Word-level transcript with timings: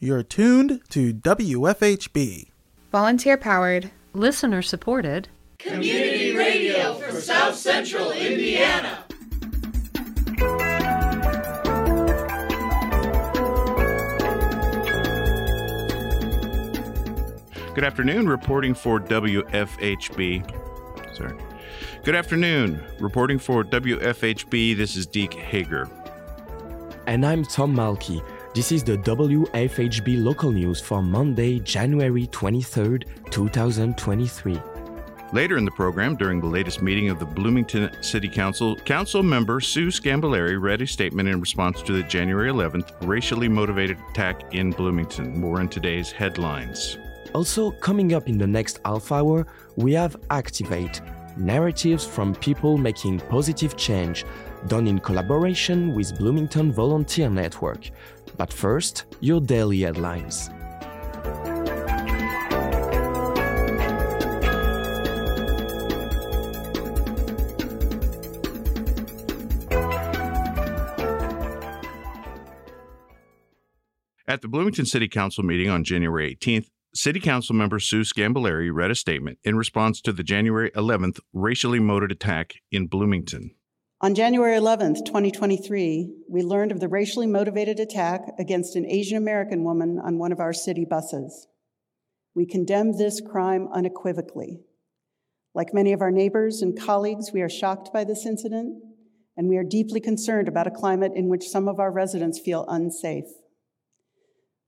You're 0.00 0.22
tuned 0.22 0.82
to 0.90 1.12
WFHB. 1.12 2.50
Volunteer 2.92 3.36
powered, 3.36 3.90
listener 4.12 4.62
supported, 4.62 5.26
community 5.58 6.36
radio 6.36 6.94
for 6.94 7.20
South 7.20 7.56
Central 7.56 8.12
Indiana. 8.12 9.04
Good 17.74 17.82
afternoon, 17.82 18.28
reporting 18.28 18.74
for 18.74 19.00
WFHB. 19.00 21.16
Sorry. 21.16 21.36
Good 22.04 22.14
afternoon, 22.14 22.84
reporting 23.00 23.40
for 23.40 23.64
WFHB. 23.64 24.76
This 24.76 24.94
is 24.94 25.08
Deke 25.08 25.34
Hager. 25.34 25.90
And 27.08 27.26
I'm 27.26 27.44
Tom 27.44 27.74
Malky. 27.74 28.22
This 28.54 28.72
is 28.72 28.82
the 28.82 28.96
WFHB 28.96 30.24
local 30.24 30.50
news 30.50 30.80
for 30.80 31.02
Monday, 31.02 31.60
January 31.60 32.26
23rd, 32.28 33.04
2023. 33.30 34.60
Later 35.34 35.58
in 35.58 35.66
the 35.66 35.70
program, 35.70 36.16
during 36.16 36.40
the 36.40 36.46
latest 36.46 36.80
meeting 36.80 37.10
of 37.10 37.18
the 37.18 37.26
Bloomington 37.26 37.90
City 38.02 38.28
Council, 38.28 38.74
Council 38.74 39.22
member 39.22 39.60
Sue 39.60 39.88
Sgambelluri 39.88 40.58
read 40.60 40.80
a 40.80 40.86
statement 40.86 41.28
in 41.28 41.40
response 41.40 41.82
to 41.82 41.92
the 41.92 42.02
January 42.04 42.50
11th 42.50 42.90
racially 43.06 43.48
motivated 43.48 43.98
attack 44.10 44.54
in 44.54 44.70
Bloomington. 44.70 45.38
More 45.38 45.60
in 45.60 45.68
today's 45.68 46.10
headlines. 46.10 46.96
Also, 47.34 47.70
coming 47.70 48.14
up 48.14 48.30
in 48.30 48.38
the 48.38 48.46
next 48.46 48.80
half 48.86 49.12
hour, 49.12 49.46
we 49.76 49.92
have 49.92 50.16
Activate 50.30 51.02
narratives 51.36 52.04
from 52.04 52.34
people 52.34 52.78
making 52.78 53.20
positive 53.20 53.76
change, 53.76 54.24
done 54.68 54.86
in 54.86 55.00
collaboration 55.00 55.94
with 55.94 56.16
Bloomington 56.18 56.72
Volunteer 56.72 57.30
Network. 57.30 57.90
But 58.36 58.52
first, 58.52 59.06
your 59.20 59.40
daily 59.40 59.80
headlines. 59.80 60.50
At 74.28 74.42
the 74.42 74.48
Bloomington 74.48 74.84
City 74.84 75.08
Council 75.08 75.42
meeting 75.42 75.70
on 75.70 75.84
January 75.84 76.36
18th, 76.36 76.68
City 76.94 77.18
Council 77.18 77.54
member 77.54 77.78
Sue 77.78 78.02
Sgambelluri 78.02 78.70
read 78.72 78.90
a 78.90 78.94
statement 78.94 79.38
in 79.42 79.56
response 79.56 80.02
to 80.02 80.12
the 80.12 80.22
January 80.22 80.70
11th 80.72 81.20
racially 81.32 81.80
motivated 81.80 82.12
attack 82.12 82.56
in 82.70 82.86
Bloomington. 82.88 83.52
On 84.00 84.14
January 84.14 84.56
11th, 84.56 85.04
2023, 85.06 86.14
we 86.28 86.42
learned 86.42 86.70
of 86.70 86.78
the 86.78 86.86
racially 86.86 87.26
motivated 87.26 87.80
attack 87.80 88.20
against 88.38 88.76
an 88.76 88.86
Asian 88.86 89.16
American 89.16 89.64
woman 89.64 89.98
on 89.98 90.18
one 90.18 90.30
of 90.30 90.38
our 90.38 90.52
city 90.52 90.84
buses. 90.84 91.48
We 92.32 92.46
condemn 92.46 92.96
this 92.96 93.20
crime 93.20 93.66
unequivocally. 93.74 94.60
Like 95.52 95.74
many 95.74 95.92
of 95.92 96.00
our 96.00 96.12
neighbors 96.12 96.62
and 96.62 96.80
colleagues, 96.80 97.32
we 97.34 97.40
are 97.40 97.48
shocked 97.48 97.92
by 97.92 98.04
this 98.04 98.24
incident, 98.24 98.80
and 99.36 99.48
we 99.48 99.56
are 99.56 99.64
deeply 99.64 99.98
concerned 99.98 100.46
about 100.46 100.68
a 100.68 100.70
climate 100.70 101.14
in 101.16 101.28
which 101.28 101.48
some 101.48 101.66
of 101.66 101.80
our 101.80 101.90
residents 101.90 102.38
feel 102.38 102.66
unsafe. 102.68 103.26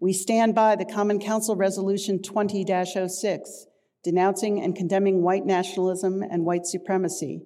We 0.01 0.13
stand 0.13 0.57
by 0.57 0.75
the 0.75 0.85
Common 0.85 1.21
Council 1.21 1.55
Resolution 1.55 2.21
20 2.21 2.67
06, 3.07 3.67
denouncing 4.03 4.61
and 4.61 4.75
condemning 4.75 5.23
white 5.23 5.47
nationalism 5.47 6.21
and 6.21 6.45
white 6.45 6.67
supremacy, 6.67 7.45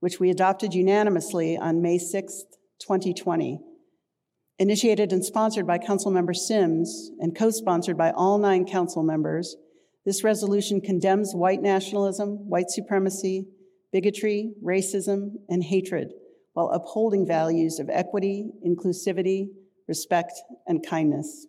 which 0.00 0.20
we 0.20 0.30
adopted 0.30 0.74
unanimously 0.74 1.56
on 1.56 1.82
May 1.82 1.98
6, 1.98 2.44
2020. 2.80 3.60
Initiated 4.58 5.12
and 5.12 5.24
sponsored 5.24 5.66
by 5.66 5.78
Councilmember 5.78 6.34
Sims 6.34 7.10
and 7.18 7.36
co 7.36 7.50
sponsored 7.50 7.96
by 7.96 8.10
all 8.10 8.38
nine 8.38 8.64
council 8.64 9.02
members, 9.02 9.56
this 10.04 10.24
resolution 10.24 10.80
condemns 10.80 11.34
white 11.34 11.60
nationalism, 11.60 12.48
white 12.48 12.70
supremacy, 12.70 13.48
bigotry, 13.92 14.54
racism, 14.64 15.32
and 15.48 15.64
hatred 15.64 16.12
while 16.56 16.70
upholding 16.70 17.26
values 17.26 17.78
of 17.78 17.90
equity, 17.90 18.50
inclusivity, 18.66 19.48
respect, 19.88 20.32
and 20.66 20.86
kindness. 20.86 21.46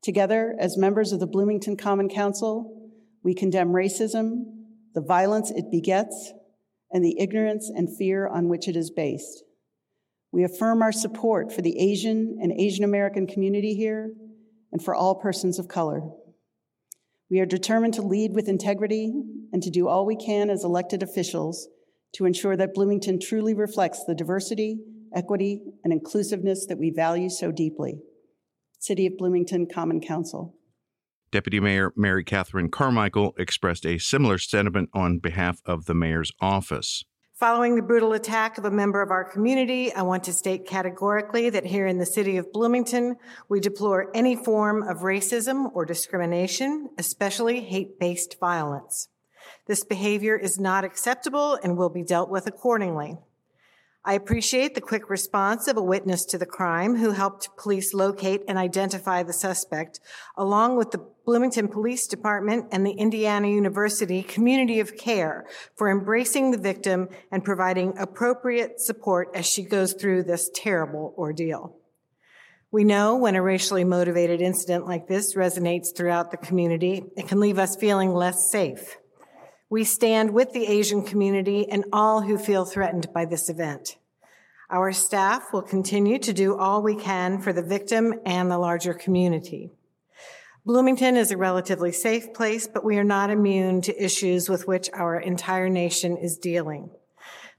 Together, 0.00 0.54
as 0.60 0.76
members 0.76 1.10
of 1.10 1.18
the 1.18 1.26
Bloomington 1.26 1.76
Common 1.76 2.08
Council, 2.08 2.92
we 3.24 3.34
condemn 3.34 3.70
racism, 3.70 4.44
the 4.94 5.00
violence 5.00 5.50
it 5.50 5.72
begets, 5.72 6.32
and 6.90 7.04
the 7.04 7.18
ignorance 7.20 7.70
and 7.74 7.96
fear 7.96 8.26
on 8.26 8.48
which 8.48 8.68
it 8.68 8.76
is 8.76 8.90
based. 8.90 9.44
We 10.32 10.44
affirm 10.44 10.82
our 10.82 10.92
support 10.92 11.52
for 11.52 11.62
the 11.62 11.78
Asian 11.78 12.38
and 12.40 12.52
Asian 12.52 12.84
American 12.84 13.26
community 13.26 13.74
here 13.74 14.12
and 14.72 14.82
for 14.82 14.94
all 14.94 15.14
persons 15.14 15.58
of 15.58 15.68
color. 15.68 16.02
We 17.30 17.40
are 17.40 17.46
determined 17.46 17.94
to 17.94 18.02
lead 18.02 18.34
with 18.34 18.48
integrity 18.48 19.12
and 19.52 19.62
to 19.62 19.70
do 19.70 19.88
all 19.88 20.06
we 20.06 20.16
can 20.16 20.50
as 20.50 20.64
elected 20.64 21.02
officials 21.02 21.68
to 22.14 22.24
ensure 22.24 22.56
that 22.56 22.74
Bloomington 22.74 23.20
truly 23.20 23.54
reflects 23.54 24.04
the 24.04 24.14
diversity, 24.14 24.78
equity, 25.14 25.62
and 25.84 25.92
inclusiveness 25.92 26.66
that 26.66 26.78
we 26.78 26.90
value 26.90 27.28
so 27.28 27.50
deeply. 27.50 28.00
City 28.78 29.06
of 29.06 29.16
Bloomington 29.16 29.66
Common 29.66 30.00
Council. 30.00 30.54
Deputy 31.36 31.60
Mayor 31.60 31.92
Mary 31.94 32.24
Catherine 32.24 32.70
Carmichael 32.70 33.34
expressed 33.36 33.84
a 33.84 33.98
similar 33.98 34.38
sentiment 34.38 34.88
on 34.94 35.18
behalf 35.18 35.60
of 35.66 35.84
the 35.84 35.92
mayor's 35.92 36.32
office. 36.40 37.04
Following 37.34 37.76
the 37.76 37.82
brutal 37.82 38.14
attack 38.14 38.56
of 38.56 38.64
a 38.64 38.70
member 38.70 39.02
of 39.02 39.10
our 39.10 39.22
community, 39.22 39.92
I 39.92 40.00
want 40.00 40.24
to 40.24 40.32
state 40.32 40.66
categorically 40.66 41.50
that 41.50 41.66
here 41.66 41.86
in 41.86 41.98
the 41.98 42.06
city 42.06 42.38
of 42.38 42.54
Bloomington, 42.54 43.16
we 43.50 43.60
deplore 43.60 44.10
any 44.14 44.34
form 44.34 44.82
of 44.82 45.00
racism 45.00 45.66
or 45.74 45.84
discrimination, 45.84 46.88
especially 46.96 47.60
hate 47.60 48.00
based 48.00 48.40
violence. 48.40 49.10
This 49.66 49.84
behavior 49.84 50.38
is 50.38 50.58
not 50.58 50.84
acceptable 50.84 51.58
and 51.62 51.76
will 51.76 51.90
be 51.90 52.02
dealt 52.02 52.30
with 52.30 52.46
accordingly. 52.46 53.18
I 54.08 54.12
appreciate 54.12 54.76
the 54.76 54.80
quick 54.80 55.10
response 55.10 55.66
of 55.66 55.76
a 55.76 55.82
witness 55.82 56.24
to 56.26 56.38
the 56.38 56.46
crime 56.46 56.94
who 56.94 57.10
helped 57.10 57.56
police 57.56 57.92
locate 57.92 58.42
and 58.46 58.56
identify 58.56 59.24
the 59.24 59.32
suspect, 59.32 59.98
along 60.36 60.76
with 60.76 60.92
the 60.92 61.04
Bloomington 61.24 61.66
Police 61.66 62.06
Department 62.06 62.66
and 62.70 62.86
the 62.86 62.92
Indiana 62.92 63.48
University 63.48 64.22
Community 64.22 64.78
of 64.78 64.96
Care 64.96 65.44
for 65.74 65.90
embracing 65.90 66.52
the 66.52 66.58
victim 66.58 67.08
and 67.32 67.44
providing 67.44 67.98
appropriate 67.98 68.80
support 68.80 69.30
as 69.34 69.44
she 69.44 69.64
goes 69.64 69.92
through 69.92 70.22
this 70.22 70.50
terrible 70.54 71.12
ordeal. 71.18 71.76
We 72.70 72.84
know 72.84 73.16
when 73.16 73.34
a 73.34 73.42
racially 73.42 73.82
motivated 73.82 74.40
incident 74.40 74.86
like 74.86 75.08
this 75.08 75.34
resonates 75.34 75.88
throughout 75.96 76.30
the 76.30 76.36
community, 76.36 77.02
it 77.16 77.26
can 77.26 77.40
leave 77.40 77.58
us 77.58 77.74
feeling 77.74 78.14
less 78.14 78.52
safe. 78.52 78.98
We 79.68 79.82
stand 79.82 80.32
with 80.32 80.52
the 80.52 80.66
Asian 80.66 81.02
community 81.02 81.68
and 81.68 81.84
all 81.92 82.20
who 82.20 82.38
feel 82.38 82.64
threatened 82.64 83.12
by 83.12 83.24
this 83.24 83.48
event. 83.48 83.96
Our 84.70 84.92
staff 84.92 85.52
will 85.52 85.62
continue 85.62 86.20
to 86.20 86.32
do 86.32 86.56
all 86.56 86.82
we 86.82 86.94
can 86.94 87.40
for 87.40 87.52
the 87.52 87.62
victim 87.62 88.14
and 88.24 88.48
the 88.48 88.58
larger 88.58 88.94
community. 88.94 89.72
Bloomington 90.64 91.16
is 91.16 91.32
a 91.32 91.36
relatively 91.36 91.90
safe 91.90 92.32
place, 92.32 92.68
but 92.68 92.84
we 92.84 92.96
are 92.96 93.04
not 93.04 93.30
immune 93.30 93.80
to 93.82 94.04
issues 94.04 94.48
with 94.48 94.68
which 94.68 94.88
our 94.92 95.18
entire 95.18 95.68
nation 95.68 96.16
is 96.16 96.38
dealing. 96.38 96.90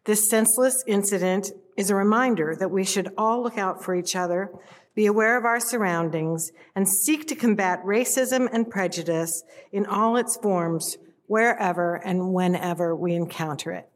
This 0.05 0.29
senseless 0.29 0.85
incident 0.87 1.51
is 1.75 1.89
a 1.89 1.95
reminder 1.95 2.55
that 2.57 2.71
we 2.71 2.85
should 2.85 3.13
all 3.17 3.43
look 3.43 3.57
out 3.57 3.83
for 3.83 3.93
each 3.95 4.15
other, 4.15 4.49
be 4.95 5.05
aware 5.05 5.37
of 5.37 5.43
our 5.43 5.59
surroundings, 5.59 6.51
and 6.73 6.87
seek 6.87 7.27
to 7.27 7.35
combat 7.35 7.83
racism 7.83 8.47
and 8.51 8.69
prejudice 8.69 9.43
in 9.73 9.85
all 9.85 10.15
its 10.15 10.37
forms 10.37 10.97
wherever 11.27 11.95
and 11.95 12.33
whenever 12.33 12.95
we 12.95 13.13
encounter 13.13 13.71
it. 13.71 13.89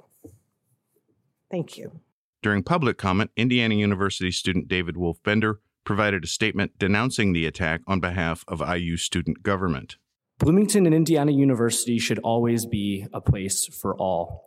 Thank 1.50 1.78
you. 1.78 2.00
During 2.42 2.64
public 2.64 2.97
comment, 2.97 3.31
Indiana 3.36 3.75
University 3.75 4.31
student 4.31 4.68
David 4.68 4.97
Wolf 4.97 5.22
Bender 5.24 5.59
provided 5.84 6.24
a 6.24 6.28
statement 6.28 6.78
denouncing 6.78 7.34
the 7.34 7.46
attack 7.46 7.81
on 7.88 8.00
behalf 8.00 8.46
of 8.47 8.62
IU 8.62 8.97
student 8.97 9.44
government. 9.44 9.97
Bloomington 10.40 10.85
and 10.85 10.96
Indiana 10.96 11.32
University 11.32 12.00
should 12.00 12.20
always 12.20 12.66
be 12.66 13.06
a 13.14 13.22
place 13.22 13.67
for 13.67 13.96
all. 13.96 14.44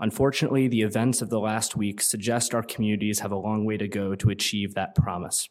Unfortunately, 0.00 0.68
the 0.68 0.82
events 0.82 1.22
of 1.22 1.30
the 1.30 1.40
last 1.40 1.74
week 1.74 2.00
suggest 2.00 2.54
our 2.54 2.62
communities 2.62 3.20
have 3.20 3.32
a 3.32 3.36
long 3.36 3.64
way 3.64 3.76
to 3.76 3.88
go 3.88 4.14
to 4.14 4.30
achieve 4.30 4.74
that 4.74 4.94
promise. 4.94 5.48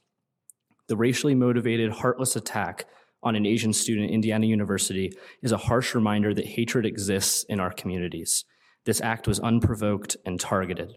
The 0.87 0.95
racially 0.95 1.35
motivated, 1.35 1.91
heartless 1.91 2.35
attack 2.35 2.85
on 3.23 3.35
an 3.35 3.45
Asian 3.45 3.73
student 3.73 4.09
at 4.09 4.13
Indiana 4.13 4.45
University 4.45 5.11
is 5.41 5.51
a 5.51 5.57
harsh 5.57 5.95
reminder 5.95 6.33
that 6.33 6.45
hatred 6.45 6.85
exists 6.85 7.45
in 7.49 7.59
our 7.59 7.71
communities. 7.71 8.45
This 8.85 9.01
act 9.01 9.27
was 9.27 9.39
unprovoked 9.39 10.15
and 10.25 10.39
targeted. 10.39 10.93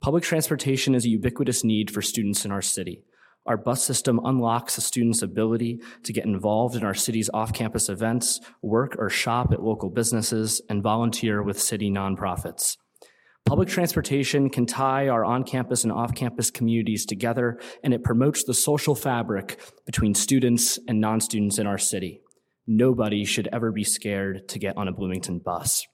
Public 0.00 0.22
transportation 0.22 0.94
is 0.94 1.04
a 1.04 1.08
ubiquitous 1.08 1.64
need 1.64 1.90
for 1.90 2.02
students 2.02 2.44
in 2.44 2.52
our 2.52 2.62
city. 2.62 3.02
Our 3.46 3.56
bus 3.56 3.82
system 3.84 4.20
unlocks 4.24 4.76
a 4.76 4.80
student's 4.80 5.22
ability 5.22 5.80
to 6.02 6.12
get 6.12 6.24
involved 6.24 6.74
in 6.74 6.84
our 6.84 6.94
city's 6.94 7.30
off 7.32 7.52
campus 7.52 7.88
events, 7.88 8.40
work 8.60 8.96
or 8.98 9.08
shop 9.08 9.52
at 9.52 9.62
local 9.62 9.88
businesses, 9.88 10.60
and 10.68 10.82
volunteer 10.82 11.42
with 11.42 11.60
city 11.60 11.90
nonprofits. 11.90 12.76
Public 13.46 13.68
transportation 13.68 14.50
can 14.50 14.66
tie 14.66 15.06
our 15.06 15.24
on 15.24 15.44
campus 15.44 15.84
and 15.84 15.92
off 15.92 16.16
campus 16.16 16.50
communities 16.50 17.06
together, 17.06 17.60
and 17.84 17.94
it 17.94 18.02
promotes 18.02 18.42
the 18.42 18.52
social 18.52 18.96
fabric 18.96 19.60
between 19.86 20.16
students 20.16 20.80
and 20.88 21.00
non 21.00 21.20
students 21.20 21.60
in 21.60 21.66
our 21.68 21.78
city. 21.78 22.22
Nobody 22.66 23.24
should 23.24 23.48
ever 23.52 23.70
be 23.70 23.84
scared 23.84 24.48
to 24.48 24.58
get 24.58 24.76
on 24.76 24.88
a 24.88 24.92
Bloomington 24.92 25.38
bus. 25.38 25.86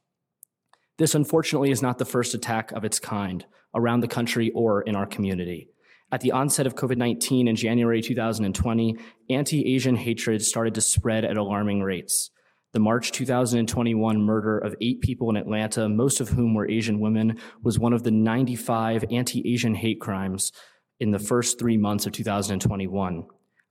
This, 0.96 1.14
unfortunately, 1.14 1.70
is 1.70 1.82
not 1.82 1.98
the 1.98 2.06
first 2.06 2.32
attack 2.32 2.72
of 2.72 2.86
its 2.86 2.98
kind 2.98 3.44
around 3.74 4.00
the 4.00 4.08
country 4.08 4.50
or 4.54 4.80
in 4.80 4.96
our 4.96 5.06
community. 5.06 5.68
At 6.10 6.22
the 6.22 6.32
onset 6.32 6.66
of 6.66 6.74
COVID 6.74 6.96
19 6.96 7.48
in 7.48 7.56
January 7.56 8.00
2020, 8.00 8.96
anti 9.28 9.74
Asian 9.74 9.96
hatred 9.96 10.40
started 10.40 10.74
to 10.76 10.80
spread 10.80 11.26
at 11.26 11.36
alarming 11.36 11.82
rates 11.82 12.30
the 12.72 12.80
March 12.80 13.12
2021 13.12 14.22
murder 14.22 14.58
of 14.58 14.74
eight 14.80 15.00
people 15.02 15.28
in 15.28 15.36
Atlanta, 15.36 15.88
most 15.88 16.20
of 16.20 16.30
whom 16.30 16.54
were 16.54 16.68
Asian 16.68 17.00
women, 17.00 17.38
was 17.62 17.78
one 17.78 17.92
of 17.92 18.02
the 18.02 18.10
95 18.10 19.04
anti 19.10 19.52
Asian 19.52 19.74
hate 19.74 20.00
crimes 20.00 20.52
in 20.98 21.10
the 21.10 21.18
first 21.18 21.58
three 21.58 21.76
months 21.76 22.06
of 22.06 22.12
2021. 22.12 23.26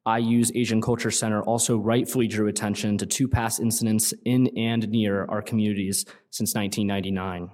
IU's 0.07 0.51
Asian 0.55 0.81
Culture 0.81 1.11
Center 1.11 1.41
also 1.43 1.77
rightfully 1.77 2.27
drew 2.27 2.47
attention 2.47 2.97
to 2.97 3.05
two 3.05 3.27
past 3.27 3.59
incidents 3.59 4.13
in 4.25 4.47
and 4.57 4.87
near 4.89 5.25
our 5.25 5.41
communities 5.41 6.05
since 6.29 6.53
1999. 6.53 7.51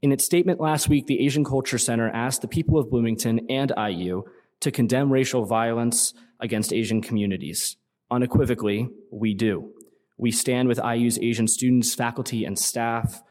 In 0.00 0.12
its 0.12 0.24
statement 0.24 0.60
last 0.60 0.88
week, 0.88 1.06
the 1.06 1.24
Asian 1.24 1.44
Culture 1.44 1.78
Center 1.78 2.08
asked 2.10 2.42
the 2.42 2.48
people 2.48 2.78
of 2.78 2.90
Bloomington 2.90 3.40
and 3.50 3.72
IU 3.76 4.22
to 4.60 4.70
condemn 4.70 5.10
racial 5.10 5.44
violence 5.44 6.14
against 6.40 6.72
Asian 6.72 7.00
communities. 7.02 7.76
Unequivocally, 8.10 8.88
we 9.10 9.34
do. 9.34 9.72
We 10.18 10.32
stand 10.32 10.68
with 10.68 10.80
IU's 10.84 11.18
Asian 11.18 11.46
students, 11.46 11.94
faculty, 11.94 12.44
and 12.44 12.58
staff, 12.58 13.22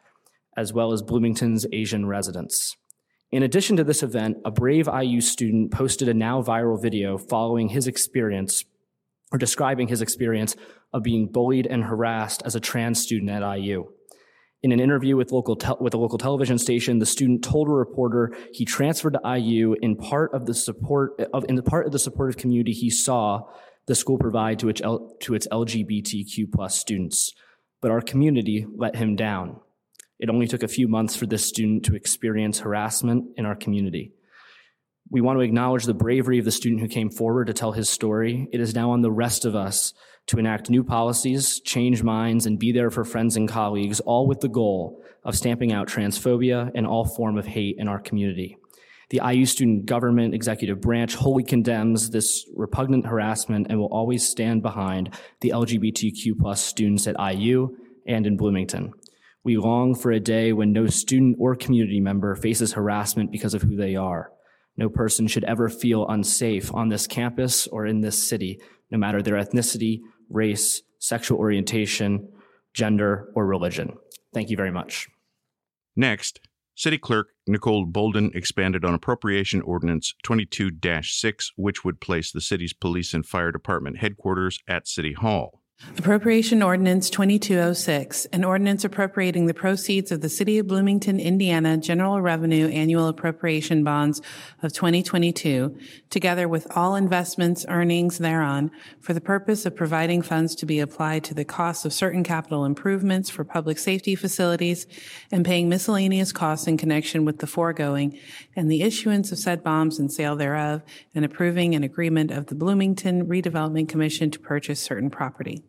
as 0.55 0.73
well 0.73 0.93
as 0.93 1.01
Bloomington's 1.01 1.65
Asian 1.73 2.05
residents. 2.05 2.75
In 3.29 3.43
addition 3.43 3.75
to 3.75 3.83
this 3.83 4.03
event, 4.03 4.37
a 4.45 4.51
brave 4.51 4.87
IU 4.87 5.19
student 5.19 5.71
posted 5.71 6.07
a 6.07 6.13
now 6.13 6.41
viral 6.41 6.81
video 6.81 7.17
following 7.17 7.69
his 7.69 7.85
experience 7.85 8.63
or 9.33 9.37
describing 9.37 9.89
his 9.89 10.01
experience 10.01 10.55
of 10.93 11.03
being 11.03 11.27
bullied 11.27 11.67
and 11.67 11.83
harassed 11.83 12.41
as 12.45 12.55
a 12.55 12.61
trans 12.61 13.01
student 13.01 13.29
at 13.29 13.57
IU. 13.57 13.91
In 14.63 14.71
an 14.71 14.79
interview 14.79 15.17
with, 15.17 15.33
local 15.33 15.57
te- 15.57 15.73
with 15.81 15.93
a 15.93 15.97
local 15.97 16.17
television 16.17 16.57
station, 16.57 16.99
the 16.99 17.05
student 17.05 17.43
told 17.43 17.67
a 17.67 17.71
reporter 17.71 18.33
he 18.53 18.63
transferred 18.63 19.17
to 19.21 19.37
IU 19.37 19.75
in 19.81 19.97
part 19.97 20.33
of 20.33 20.45
the 20.45 20.53
support 20.53 21.21
of 21.33 21.45
in 21.49 21.55
the 21.55 21.63
part 21.63 21.85
of 21.85 21.91
the 21.91 21.99
supportive 21.99 22.37
community 22.37 22.71
he 22.71 22.89
saw 22.89 23.41
the 23.87 23.95
school 23.95 24.17
provide 24.17 24.59
to 24.59 24.69
its, 24.69 24.81
L- 24.81 25.15
to 25.21 25.33
its 25.33 25.47
LGBTQ 25.47 26.51
plus 26.53 26.77
students, 26.77 27.33
but 27.81 27.91
our 27.91 28.01
community 28.01 28.65
let 28.75 28.95
him 28.95 29.15
down. 29.15 29.59
It 30.19 30.29
only 30.29 30.47
took 30.47 30.63
a 30.63 30.67
few 30.67 30.87
months 30.87 31.15
for 31.15 31.25
this 31.25 31.45
student 31.45 31.85
to 31.85 31.95
experience 31.95 32.59
harassment 32.59 33.25
in 33.37 33.45
our 33.45 33.55
community. 33.55 34.13
We 35.09 35.21
want 35.21 35.37
to 35.39 35.43
acknowledge 35.43 35.85
the 35.85 35.93
bravery 35.93 36.39
of 36.39 36.45
the 36.45 36.51
student 36.51 36.81
who 36.81 36.87
came 36.87 37.09
forward 37.09 37.47
to 37.47 37.53
tell 37.53 37.71
his 37.71 37.89
story. 37.89 38.49
It 38.51 38.59
is 38.59 38.75
now 38.75 38.91
on 38.91 39.01
the 39.01 39.11
rest 39.11 39.45
of 39.45 39.55
us 39.55 39.93
to 40.27 40.37
enact 40.37 40.69
new 40.69 40.83
policies, 40.83 41.61
change 41.61 42.03
minds, 42.03 42.45
and 42.45 42.59
be 42.59 42.73
there 42.73 42.91
for 42.91 43.05
friends 43.05 43.37
and 43.37 43.47
colleagues, 43.47 44.01
all 44.01 44.27
with 44.27 44.41
the 44.41 44.49
goal 44.49 45.01
of 45.23 45.37
stamping 45.37 45.71
out 45.71 45.87
transphobia 45.87 46.71
and 46.75 46.85
all 46.85 47.05
form 47.05 47.37
of 47.37 47.45
hate 47.45 47.77
in 47.77 47.87
our 47.87 47.99
community. 47.99 48.57
The 49.09 49.21
IU 49.25 49.45
student 49.45 49.85
government 49.85 50.33
executive 50.33 50.81
branch 50.81 51.15
wholly 51.15 51.43
condemns 51.43 52.09
this 52.09 52.45
repugnant 52.55 53.05
harassment 53.05 53.67
and 53.69 53.79
will 53.79 53.91
always 53.91 54.27
stand 54.27 54.61
behind 54.61 55.13
the 55.39 55.51
LGBTQ 55.51 56.37
plus 56.39 56.61
students 56.61 57.07
at 57.07 57.15
IU 57.17 57.75
and 58.05 58.27
in 58.27 58.35
Bloomington. 58.35 58.91
We 59.43 59.55
long 59.55 59.95
for 59.95 60.11
a 60.11 60.19
day 60.19 60.51
when 60.51 60.73
no 60.73 60.87
student 60.87 61.37
or 61.39 61.55
community 61.55 62.01
member 62.01 62.35
faces 62.35 62.73
harassment 62.73 63.31
because 63.31 63.53
of 63.53 63.61
who 63.61 63.77
they 63.77 63.95
are. 63.95 64.31
No 64.75 64.89
person 64.89 65.25
should 65.27 65.45
ever 65.45 65.69
feel 65.69 66.05
unsafe 66.07 66.73
on 66.73 66.89
this 66.89 67.07
campus 67.07 67.65
or 67.67 67.85
in 67.85 68.01
this 68.01 68.27
city, 68.27 68.59
no 68.91 68.97
matter 68.97 69.21
their 69.21 69.35
ethnicity, 69.35 70.01
race, 70.29 70.81
sexual 70.99 71.39
orientation, 71.39 72.27
gender, 72.73 73.29
or 73.35 73.45
religion. 73.45 73.93
Thank 74.33 74.49
you 74.49 74.57
very 74.57 74.71
much. 74.71 75.07
Next, 75.95 76.39
City 76.77 76.99
Clerk 76.99 77.29
Nicole 77.47 77.87
Bolden 77.87 78.29
expanded 78.35 78.85
on 78.85 78.93
Appropriation 78.93 79.63
Ordinance 79.63 80.13
22 80.21 80.69
6, 81.01 81.51
which 81.55 81.83
would 81.83 81.99
place 81.99 82.31
the 82.31 82.39
city's 82.39 82.71
police 82.71 83.15
and 83.15 83.25
fire 83.25 83.51
department 83.51 83.97
headquarters 83.97 84.59
at 84.67 84.87
City 84.87 85.13
Hall. 85.13 85.63
Appropriation 85.97 86.63
Ordinance 86.63 87.09
2206, 87.09 88.27
an 88.27 88.43
ordinance 88.43 88.85
appropriating 88.85 89.47
the 89.47 89.53
proceeds 89.53 90.11
of 90.11 90.21
the 90.21 90.29
City 90.29 90.57
of 90.57 90.67
Bloomington, 90.67 91.19
Indiana 91.19 91.75
General 91.75 92.21
Revenue 92.21 92.69
Annual 92.69 93.07
Appropriation 93.07 93.83
Bonds 93.83 94.21
of 94.61 94.71
2022, 94.73 95.77
together 96.09 96.47
with 96.47 96.67
all 96.77 96.95
investments, 96.95 97.65
earnings 97.67 98.19
thereon, 98.19 98.71
for 99.01 99.13
the 99.13 99.19
purpose 99.19 99.65
of 99.65 99.75
providing 99.75 100.21
funds 100.21 100.55
to 100.55 100.65
be 100.65 100.79
applied 100.79 101.23
to 101.25 101.33
the 101.33 101.43
cost 101.43 101.83
of 101.83 101.91
certain 101.91 102.23
capital 102.23 102.63
improvements 102.63 103.29
for 103.29 103.43
public 103.43 103.77
safety 103.77 104.15
facilities 104.15 104.87
and 105.31 105.43
paying 105.43 105.67
miscellaneous 105.67 106.31
costs 106.31 106.67
in 106.67 106.77
connection 106.77 107.25
with 107.25 107.39
the 107.39 107.47
foregoing, 107.47 108.17
and 108.55 108.71
the 108.71 108.81
issuance 108.83 109.31
of 109.31 109.39
said 109.39 109.63
bonds 109.63 109.99
and 109.99 110.13
sale 110.13 110.35
thereof, 110.35 110.83
and 111.13 111.25
approving 111.25 111.75
an 111.75 111.83
agreement 111.83 112.31
of 112.31 112.45
the 112.45 112.55
Bloomington 112.55 113.25
Redevelopment 113.25 113.89
Commission 113.89 114.31
to 114.31 114.39
purchase 114.39 114.79
certain 114.79 115.09
property. 115.09 115.63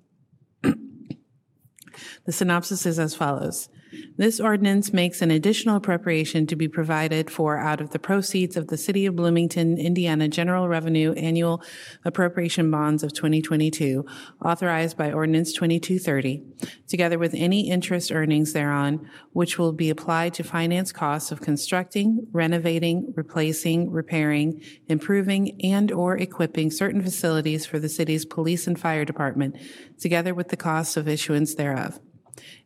The 2.24 2.32
synopsis 2.32 2.86
is 2.86 2.98
as 2.98 3.14
follows. 3.14 3.68
This 4.16 4.40
ordinance 4.40 4.92
makes 4.92 5.22
an 5.22 5.30
additional 5.30 5.76
appropriation 5.76 6.46
to 6.48 6.56
be 6.56 6.68
provided 6.68 7.30
for 7.30 7.58
out 7.58 7.80
of 7.80 7.90
the 7.90 7.98
proceeds 7.98 8.56
of 8.56 8.68
the 8.68 8.76
City 8.76 9.06
of 9.06 9.16
Bloomington, 9.16 9.78
Indiana 9.78 10.28
General 10.28 10.68
Revenue 10.68 11.12
Annual 11.12 11.62
Appropriation 12.04 12.70
Bonds 12.70 13.02
of 13.02 13.12
2022, 13.12 14.04
authorized 14.44 14.96
by 14.96 15.12
Ordinance 15.12 15.52
2230, 15.52 16.42
together 16.86 17.18
with 17.18 17.32
any 17.34 17.70
interest 17.70 18.12
earnings 18.12 18.52
thereon, 18.52 19.08
which 19.32 19.58
will 19.58 19.72
be 19.72 19.90
applied 19.90 20.34
to 20.34 20.42
finance 20.42 20.92
costs 20.92 21.30
of 21.30 21.40
constructing, 21.40 22.26
renovating, 22.32 23.12
replacing, 23.16 23.90
repairing, 23.90 24.60
improving, 24.88 25.58
and 25.62 25.92
or 25.92 26.16
equipping 26.16 26.70
certain 26.70 27.02
facilities 27.02 27.64
for 27.64 27.78
the 27.78 27.88
city's 27.88 28.24
police 28.24 28.66
and 28.66 28.78
fire 28.78 29.04
department, 29.04 29.56
together 29.98 30.34
with 30.34 30.48
the 30.48 30.56
costs 30.56 30.96
of 30.96 31.08
issuance 31.08 31.54
thereof. 31.54 32.00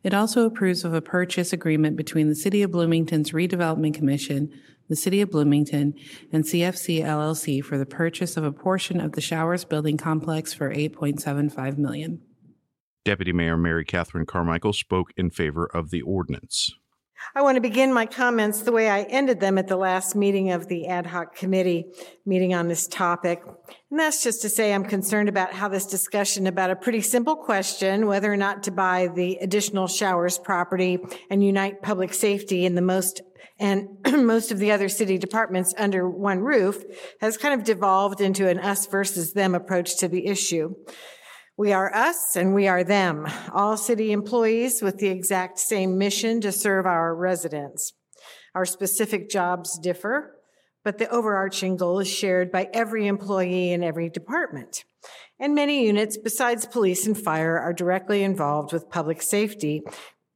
It 0.03 0.13
also 0.13 0.45
approves 0.45 0.83
of 0.83 0.93
a 0.93 1.01
purchase 1.01 1.53
agreement 1.53 1.95
between 1.95 2.29
the 2.29 2.35
City 2.35 2.61
of 2.61 2.71
Bloomington's 2.71 3.31
Redevelopment 3.31 3.93
Commission, 3.93 4.51
the 4.89 4.95
City 4.95 5.21
of 5.21 5.31
Bloomington, 5.31 5.93
and 6.31 6.43
CFC 6.43 7.03
LLC 7.03 7.63
for 7.63 7.77
the 7.77 7.85
purchase 7.85 8.37
of 8.37 8.43
a 8.43 8.51
portion 8.51 8.99
of 8.99 9.13
the 9.13 9.21
Showers 9.21 9.65
Building 9.65 9.97
Complex 9.97 10.53
for 10.53 10.73
8.75 10.73 11.77
million. 11.77 12.21
Deputy 13.05 13.33
Mayor 13.33 13.57
Mary 13.57 13.83
Catherine 13.83 14.25
Carmichael 14.25 14.73
spoke 14.73 15.11
in 15.17 15.29
favor 15.29 15.65
of 15.65 15.89
the 15.89 16.01
ordinance. 16.01 16.73
I 17.35 17.41
want 17.41 17.55
to 17.55 17.61
begin 17.61 17.93
my 17.93 18.05
comments 18.05 18.61
the 18.61 18.71
way 18.71 18.89
I 18.89 19.03
ended 19.03 19.39
them 19.39 19.57
at 19.57 19.67
the 19.67 19.75
last 19.77 20.15
meeting 20.15 20.51
of 20.51 20.67
the 20.67 20.87
ad 20.87 21.05
hoc 21.07 21.35
committee 21.35 21.85
meeting 22.25 22.53
on 22.53 22.67
this 22.67 22.87
topic. 22.87 23.41
And 23.89 23.99
that's 23.99 24.23
just 24.23 24.41
to 24.43 24.49
say 24.49 24.73
I'm 24.73 24.83
concerned 24.83 25.29
about 25.29 25.53
how 25.53 25.67
this 25.67 25.85
discussion 25.85 26.47
about 26.47 26.69
a 26.69 26.75
pretty 26.75 27.01
simple 27.01 27.35
question, 27.35 28.07
whether 28.07 28.31
or 28.31 28.37
not 28.37 28.63
to 28.63 28.71
buy 28.71 29.07
the 29.07 29.37
additional 29.37 29.87
showers 29.87 30.37
property 30.37 30.99
and 31.29 31.43
unite 31.43 31.81
public 31.81 32.13
safety 32.13 32.65
in 32.65 32.75
the 32.75 32.81
most 32.81 33.21
and 33.59 33.97
most 34.25 34.51
of 34.51 34.59
the 34.59 34.71
other 34.71 34.89
city 34.89 35.17
departments 35.17 35.73
under 35.77 36.09
one 36.09 36.39
roof 36.39 36.83
has 37.21 37.37
kind 37.37 37.53
of 37.53 37.65
devolved 37.65 38.19
into 38.19 38.47
an 38.47 38.59
us 38.59 38.85
versus 38.87 39.33
them 39.33 39.55
approach 39.55 39.97
to 39.97 40.07
the 40.07 40.27
issue. 40.27 40.75
We 41.55 41.71
are 41.71 41.93
us 41.93 42.35
and 42.35 42.55
we 42.55 42.67
are 42.67 42.83
them, 42.83 43.27
all 43.53 43.77
city 43.77 44.11
employees 44.11 44.81
with 44.81 44.97
the 44.97 45.09
exact 45.09 45.59
same 45.59 45.99
mission 45.99 46.41
to 46.41 46.51
serve 46.51 46.87
our 46.87 47.15
residents. 47.15 47.93
Our 48.55 48.65
specific 48.65 49.29
jobs 49.29 49.77
differ, 49.77 50.35
but 50.83 50.97
the 50.97 51.07
overarching 51.09 51.77
goal 51.77 51.99
is 51.99 52.07
shared 52.07 52.51
by 52.51 52.69
every 52.73 53.05
employee 53.05 53.71
in 53.71 53.83
every 53.83 54.09
department. 54.09 54.83
And 55.39 55.53
many 55.53 55.85
units 55.85 56.17
besides 56.17 56.65
police 56.65 57.05
and 57.05 57.15
fire 57.15 57.59
are 57.59 57.73
directly 57.73 58.23
involved 58.23 58.73
with 58.73 58.89
public 58.89 59.21
safety, 59.21 59.83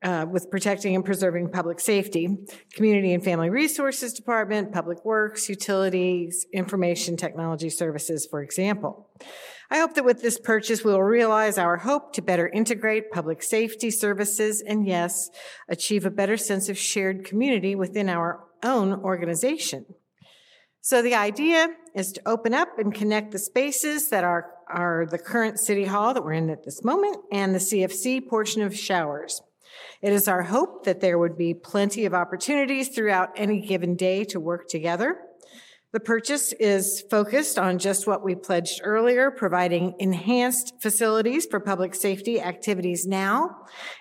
uh, 0.08 0.26
with 0.26 0.50
protecting 0.50 0.96
and 0.96 1.04
preserving 1.04 1.50
public 1.50 1.82
safety, 1.82 2.30
Community 2.74 3.14
and 3.14 3.22
Family 3.22 3.50
Resources 3.50 4.14
Department, 4.14 4.72
Public 4.72 5.04
Works, 5.04 5.50
Utilities, 5.50 6.46
Information 6.54 7.18
Technology 7.18 7.70
Services, 7.70 8.26
for 8.26 8.42
example. 8.42 9.10
I 9.70 9.80
hope 9.80 9.96
that 9.96 10.06
with 10.06 10.22
this 10.22 10.40
purchase, 10.40 10.82
we 10.82 10.94
will 10.94 11.04
realize 11.04 11.58
our 11.58 11.76
hope 11.76 12.14
to 12.14 12.22
better 12.22 12.48
integrate 12.48 13.12
public 13.12 13.44
safety 13.44 13.92
services 13.92 14.64
and 14.66 14.88
yes, 14.88 15.30
achieve 15.68 16.06
a 16.06 16.10
better 16.10 16.38
sense 16.38 16.70
of 16.70 16.78
shared 16.78 17.26
community 17.26 17.76
within 17.76 18.08
our 18.08 18.46
own 18.64 18.94
organization. 18.94 19.86
So 20.80 21.02
the 21.02 21.16
idea 21.16 21.68
is 21.94 22.14
to 22.14 22.22
open 22.26 22.54
up 22.54 22.80
and 22.80 22.94
connect 22.94 23.34
the 23.34 23.40
spaces 23.40 24.08
that 24.12 24.24
are, 24.24 24.52
are 24.70 25.06
the 25.06 25.20
current 25.20 25.60
city 25.60 25.84
hall 25.84 26.14
that 26.14 26.24
we're 26.24 26.32
in 26.32 26.50
at 26.50 26.64
this 26.64 26.82
moment 26.82 27.18
and 27.30 27.54
the 27.54 27.60
CFC 27.60 28.26
portion 28.26 28.62
of 28.62 28.74
showers. 28.74 29.42
It 30.02 30.14
is 30.14 30.28
our 30.28 30.44
hope 30.44 30.86
that 30.86 31.02
there 31.02 31.18
would 31.18 31.38
be 31.38 31.54
plenty 31.54 32.06
of 32.06 32.14
opportunities 32.14 32.90
throughout 32.90 33.30
any 33.36 33.62
given 33.62 33.96
day 33.96 34.24
to 34.26 34.40
work 34.40 34.68
together. 34.68 35.18
The 35.94 36.02
purchase 36.02 36.52
is 36.60 37.04
focused 37.10 37.58
on 37.58 37.80
just 37.80 38.06
what 38.06 38.24
we 38.24 38.36
pledged 38.36 38.82
earlier, 38.84 39.32
providing 39.32 39.96
enhanced 40.00 40.74
facilities 40.82 41.48
for 41.50 41.62
public 41.62 41.96
safety 41.96 42.42
activities 42.42 43.08
now 43.08 43.56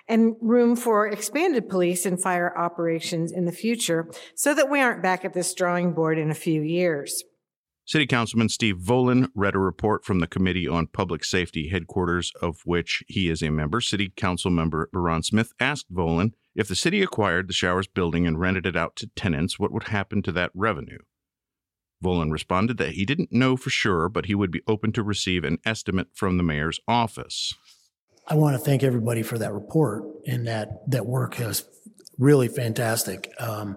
and 0.08 0.34
room 0.40 0.74
for 0.74 1.06
expanded 1.06 1.68
police 1.68 2.04
and 2.04 2.20
fire 2.20 2.52
operations 2.58 3.30
in 3.30 3.44
the 3.44 3.52
future 3.52 4.10
so 4.34 4.52
that 4.52 4.68
we 4.68 4.80
aren't 4.80 5.02
back 5.02 5.24
at 5.24 5.32
this 5.32 5.54
drawing 5.54 5.92
board 5.92 6.18
in 6.18 6.30
a 6.30 6.34
few 6.34 6.60
years. 6.60 7.22
City 7.86 8.04
Councilman 8.04 8.48
Steve 8.48 8.78
Volan 8.78 9.28
read 9.36 9.54
a 9.54 9.60
report 9.60 10.04
from 10.04 10.18
the 10.18 10.26
Committee 10.26 10.66
on 10.66 10.88
Public 10.88 11.24
Safety 11.24 11.68
headquarters, 11.68 12.32
of 12.42 12.62
which 12.64 13.04
he 13.06 13.28
is 13.30 13.42
a 13.42 13.50
member. 13.50 13.80
City 13.80 14.12
Council 14.16 14.50
member 14.50 14.90
Baron 14.92 15.22
Smith 15.22 15.52
asked 15.60 15.92
Volan 15.94 16.32
if 16.56 16.66
the 16.66 16.74
city 16.74 17.00
acquired 17.00 17.46
the 17.46 17.54
Showers 17.54 17.86
building 17.86 18.26
and 18.26 18.40
rented 18.40 18.66
it 18.66 18.76
out 18.76 18.96
to 18.96 19.06
tenants, 19.14 19.58
what 19.58 19.70
would 19.70 19.84
happen 19.84 20.20
to 20.22 20.32
that 20.32 20.50
revenue? 20.52 20.98
Volan 22.02 22.32
responded 22.32 22.76
that 22.78 22.94
he 22.94 23.04
didn't 23.04 23.32
know 23.32 23.56
for 23.56 23.70
sure, 23.70 24.08
but 24.08 24.26
he 24.26 24.34
would 24.34 24.50
be 24.50 24.62
open 24.66 24.90
to 24.92 25.02
receive 25.02 25.44
an 25.44 25.58
estimate 25.64 26.08
from 26.12 26.38
the 26.38 26.42
mayor's 26.42 26.80
office. 26.88 27.54
I 28.26 28.34
want 28.34 28.56
to 28.56 28.58
thank 28.58 28.82
everybody 28.82 29.22
for 29.22 29.38
that 29.38 29.52
report 29.52 30.02
and 30.26 30.46
that 30.48 30.90
that 30.90 31.06
work 31.06 31.40
is 31.40 31.64
really 32.18 32.48
fantastic. 32.48 33.32
Um, 33.38 33.76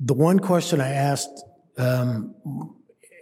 the 0.00 0.14
one 0.14 0.40
question 0.40 0.80
I 0.80 0.88
asked, 0.88 1.44
um, 1.78 2.34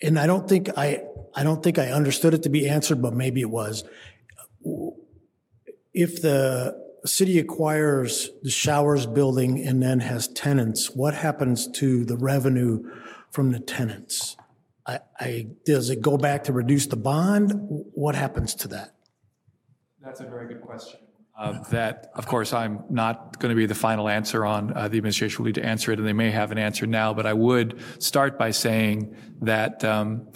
and 0.02 0.18
I 0.18 0.26
don't 0.26 0.48
think 0.48 0.70
I 0.76 1.02
I 1.34 1.44
don't 1.44 1.62
think 1.62 1.78
I 1.78 1.90
understood 1.90 2.34
it 2.34 2.42
to 2.42 2.48
be 2.48 2.68
answered, 2.68 3.00
but 3.00 3.14
maybe 3.14 3.40
it 3.40 3.50
was. 3.50 3.84
If 5.94 6.22
the 6.22 6.80
city 7.04 7.38
acquires 7.38 8.30
the 8.42 8.50
showers 8.50 9.06
building 9.06 9.66
and 9.66 9.82
then 9.82 10.00
has 10.00 10.28
tenants, 10.28 10.90
what 10.94 11.14
happens 11.14 11.68
to 11.68 12.04
the 12.04 12.16
revenue 12.16 12.82
from 13.30 13.52
the 13.52 13.60
tenants? 13.60 14.36
I, 14.86 15.00
I, 15.18 15.46
does 15.64 15.90
it 15.90 16.00
go 16.00 16.16
back 16.16 16.44
to 16.44 16.52
reduce 16.52 16.86
the 16.86 16.96
bond? 16.96 17.52
What 17.94 18.14
happens 18.14 18.54
to 18.56 18.68
that? 18.68 18.94
That's 20.00 20.20
a 20.20 20.24
very 20.24 20.48
good 20.48 20.62
question. 20.62 21.00
Uh, 21.36 21.62
that, 21.70 22.10
of 22.14 22.26
course, 22.26 22.52
I'm 22.52 22.84
not 22.90 23.38
going 23.38 23.50
to 23.50 23.56
be 23.56 23.66
the 23.66 23.74
final 23.74 24.08
answer 24.08 24.44
on. 24.44 24.76
Uh, 24.76 24.88
the 24.88 24.98
administration 24.98 25.38
will 25.38 25.46
need 25.46 25.54
to 25.54 25.64
answer 25.64 25.90
it, 25.90 25.98
and 25.98 26.06
they 26.06 26.12
may 26.12 26.30
have 26.30 26.52
an 26.52 26.58
answer 26.58 26.86
now. 26.86 27.14
But 27.14 27.26
I 27.26 27.32
would 27.32 27.80
start 27.98 28.38
by 28.38 28.50
saying 28.50 29.16
that 29.40 29.82
um, 29.82 30.28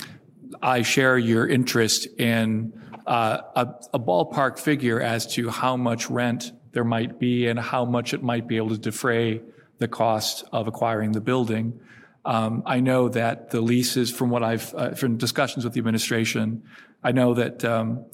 I 0.62 0.82
share 0.82 1.18
your 1.18 1.46
interest 1.46 2.06
in 2.18 2.72
uh, 3.06 3.40
a, 3.54 3.74
a 3.94 3.98
ballpark 3.98 4.58
figure 4.58 5.00
as 5.00 5.26
to 5.34 5.50
how 5.50 5.76
much 5.76 6.08
rent 6.08 6.52
there 6.72 6.84
might 6.84 7.18
be 7.18 7.46
and 7.46 7.58
how 7.58 7.84
much 7.84 8.14
it 8.14 8.22
might 8.22 8.48
be 8.48 8.56
able 8.56 8.70
to 8.70 8.78
defray 8.78 9.42
the 9.78 9.88
cost 9.88 10.44
of 10.50 10.66
acquiring 10.66 11.12
the 11.12 11.20
building. 11.20 11.78
Um, 12.24 12.62
I 12.66 12.80
know 12.80 13.08
that 13.10 13.50
the 13.50 13.60
leases, 13.60 14.10
from 14.10 14.30
what 14.30 14.42
I've, 14.42 14.74
uh, 14.74 14.90
from 14.94 15.18
discussions 15.18 15.64
with 15.64 15.74
the 15.74 15.78
administration, 15.78 16.64
I 17.04 17.12
know 17.12 17.34
that 17.34 17.64
um, 17.64 18.06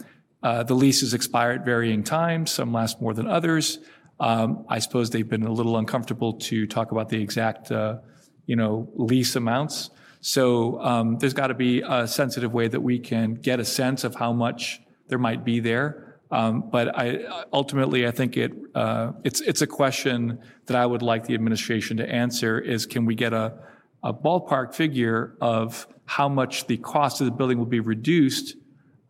uh, 0.42 0.62
the 0.62 0.74
leases 0.74 1.14
expire 1.14 1.52
at 1.52 1.64
varying 1.64 2.02
times. 2.02 2.50
Some 2.50 2.72
last 2.72 3.00
more 3.00 3.14
than 3.14 3.26
others. 3.26 3.78
Um, 4.18 4.64
I 4.68 4.78
suppose 4.78 5.10
they've 5.10 5.28
been 5.28 5.44
a 5.44 5.52
little 5.52 5.76
uncomfortable 5.76 6.34
to 6.34 6.66
talk 6.66 6.92
about 6.92 7.08
the 7.08 7.20
exact, 7.20 7.72
uh, 7.72 7.98
you 8.46 8.56
know, 8.56 8.88
lease 8.94 9.36
amounts. 9.36 9.90
So 10.20 10.80
um, 10.80 11.18
there's 11.18 11.34
got 11.34 11.48
to 11.48 11.54
be 11.54 11.82
a 11.86 12.06
sensitive 12.06 12.52
way 12.52 12.68
that 12.68 12.80
we 12.80 12.98
can 12.98 13.34
get 13.34 13.58
a 13.58 13.64
sense 13.64 14.04
of 14.04 14.14
how 14.14 14.32
much 14.32 14.80
there 15.08 15.18
might 15.18 15.44
be 15.44 15.60
there. 15.60 16.20
Um, 16.30 16.70
but 16.70 16.96
I, 16.96 17.44
ultimately, 17.52 18.06
I 18.06 18.10
think 18.10 18.36
it 18.36 18.52
uh, 18.74 19.12
it's 19.22 19.40
it's 19.42 19.60
a 19.60 19.66
question 19.66 20.38
that 20.66 20.76
I 20.76 20.86
would 20.86 21.02
like 21.02 21.26
the 21.26 21.34
administration 21.34 21.98
to 21.98 22.08
answer: 22.08 22.58
is 22.58 22.86
can 22.86 23.04
we 23.04 23.14
get 23.14 23.34
a 23.34 23.58
a 24.02 24.14
ballpark 24.14 24.74
figure 24.74 25.36
of 25.40 25.86
how 26.06 26.28
much 26.28 26.66
the 26.66 26.78
cost 26.78 27.20
of 27.20 27.26
the 27.26 27.32
building 27.32 27.58
will 27.58 27.66
be 27.66 27.80
reduced 27.80 28.56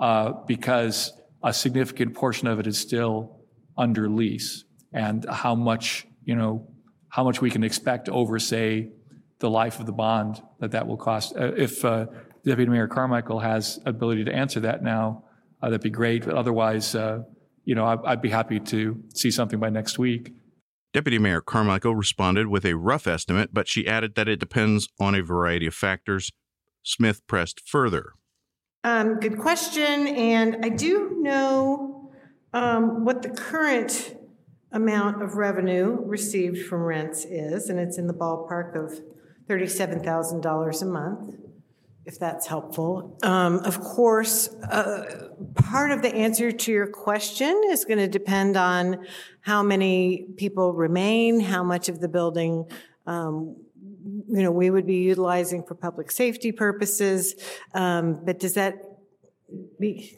uh, 0.01 0.33
because 0.47 1.13
a 1.43 1.53
significant 1.53 2.15
portion 2.15 2.49
of 2.49 2.59
it 2.61 2.67
is 2.67 2.79
still 2.79 3.41
under 3.77 4.09
lease, 4.09 4.65
and 4.93 5.25
how 5.29 5.55
much 5.55 6.07
you 6.25 6.35
know 6.35 6.69
how 7.09 7.25
much 7.25 7.41
we 7.41 7.51
can 7.51 7.63
expect 7.63 8.09
over, 8.09 8.39
say, 8.39 8.89
the 9.39 9.51
life 9.51 9.81
of 9.81 9.87
the 9.87 9.93
bond 9.93 10.43
that 10.61 10.71
that 10.71 10.87
will 10.87 10.97
cost. 10.97 11.37
Uh, 11.37 11.53
if 11.55 11.85
uh, 11.85 12.07
Deputy 12.45 12.71
Mayor 12.71 12.89
Carmichael 12.89 13.39
has 13.39 13.79
ability 13.85 14.25
to 14.25 14.35
answer 14.35 14.61
that 14.61 14.83
now, 14.83 15.25
uh, 15.61 15.67
that'd 15.67 15.83
be 15.83 15.91
great. 15.91 16.25
But 16.25 16.35
otherwise, 16.35 16.95
uh, 16.95 17.25
you 17.65 17.75
know, 17.75 17.85
I, 17.85 18.13
I'd 18.13 18.23
be 18.23 18.31
happy 18.31 18.61
to 18.61 19.03
see 19.15 19.31
something 19.31 19.61
by 19.61 19.69
next 19.69 19.99
week. 19.99 20.33
Deputy 20.95 21.19
Mayor 21.19 21.41
Carmichael 21.41 21.95
responded 21.95 22.49
with 22.49 22.65
a 22.65 22.77
rough 22.77 23.07
estimate, 23.07 23.51
but 23.53 23.69
she 23.69 23.87
added 23.87 24.15
that 24.15 24.29
it 24.29 24.41
depends 24.41 24.89
on 24.99 25.15
a 25.15 25.23
variety 25.23 25.67
of 25.67 25.75
factors. 25.75 26.31
Smith 26.83 27.27
pressed 27.27 27.61
further. 27.67 28.13
Um, 28.85 29.21
good 29.21 29.39
question. 29.39 30.09
And 30.09 30.65
I 30.65 30.69
do 30.69 31.17
know 31.21 32.11
um, 32.53 33.05
what 33.05 33.23
the 33.23 33.31
current 33.31 34.17
amount 34.73 35.23
of 35.23 35.35
revenue 35.35 35.99
received 36.05 36.67
from 36.67 36.83
rents 36.83 37.25
is, 37.25 37.69
and 37.69 37.79
it's 37.79 37.99
in 37.99 38.07
the 38.07 38.15
ballpark 38.15 38.75
of 38.75 39.01
$37,000 39.49 40.83
a 40.83 40.85
month 40.87 41.35
if 42.05 42.19
that's 42.19 42.47
helpful. 42.47 43.17
Um, 43.23 43.61
of 43.61 43.81
course, 43.81 44.49
uh, 44.71 45.29
part 45.55 45.93
of 45.93 46.03
the 46.03 46.13
answer 46.13 46.51
to 46.51 46.73
your 46.73 46.87
question 46.87 47.63
is 47.69 47.85
going 47.85 47.99
to 47.99 48.09
depend 48.09 48.57
on 48.57 49.07
how 49.41 49.63
many 49.63 50.27
people 50.37 50.73
remain, 50.73 51.41
how 51.41 51.63
much 51.63 51.89
of 51.89 52.01
the 52.01 52.09
building. 52.09 52.69
You 54.05 54.43
know, 54.43 54.51
we 54.51 54.71
would 54.71 54.87
be 54.87 54.97
utilizing 54.97 55.63
for 55.63 55.75
public 55.75 56.11
safety 56.11 56.53
purposes, 56.53 57.35
um, 57.75 58.25
but 58.25 58.41
does 58.41 58.55
that 58.55 58.83
be 59.79 60.17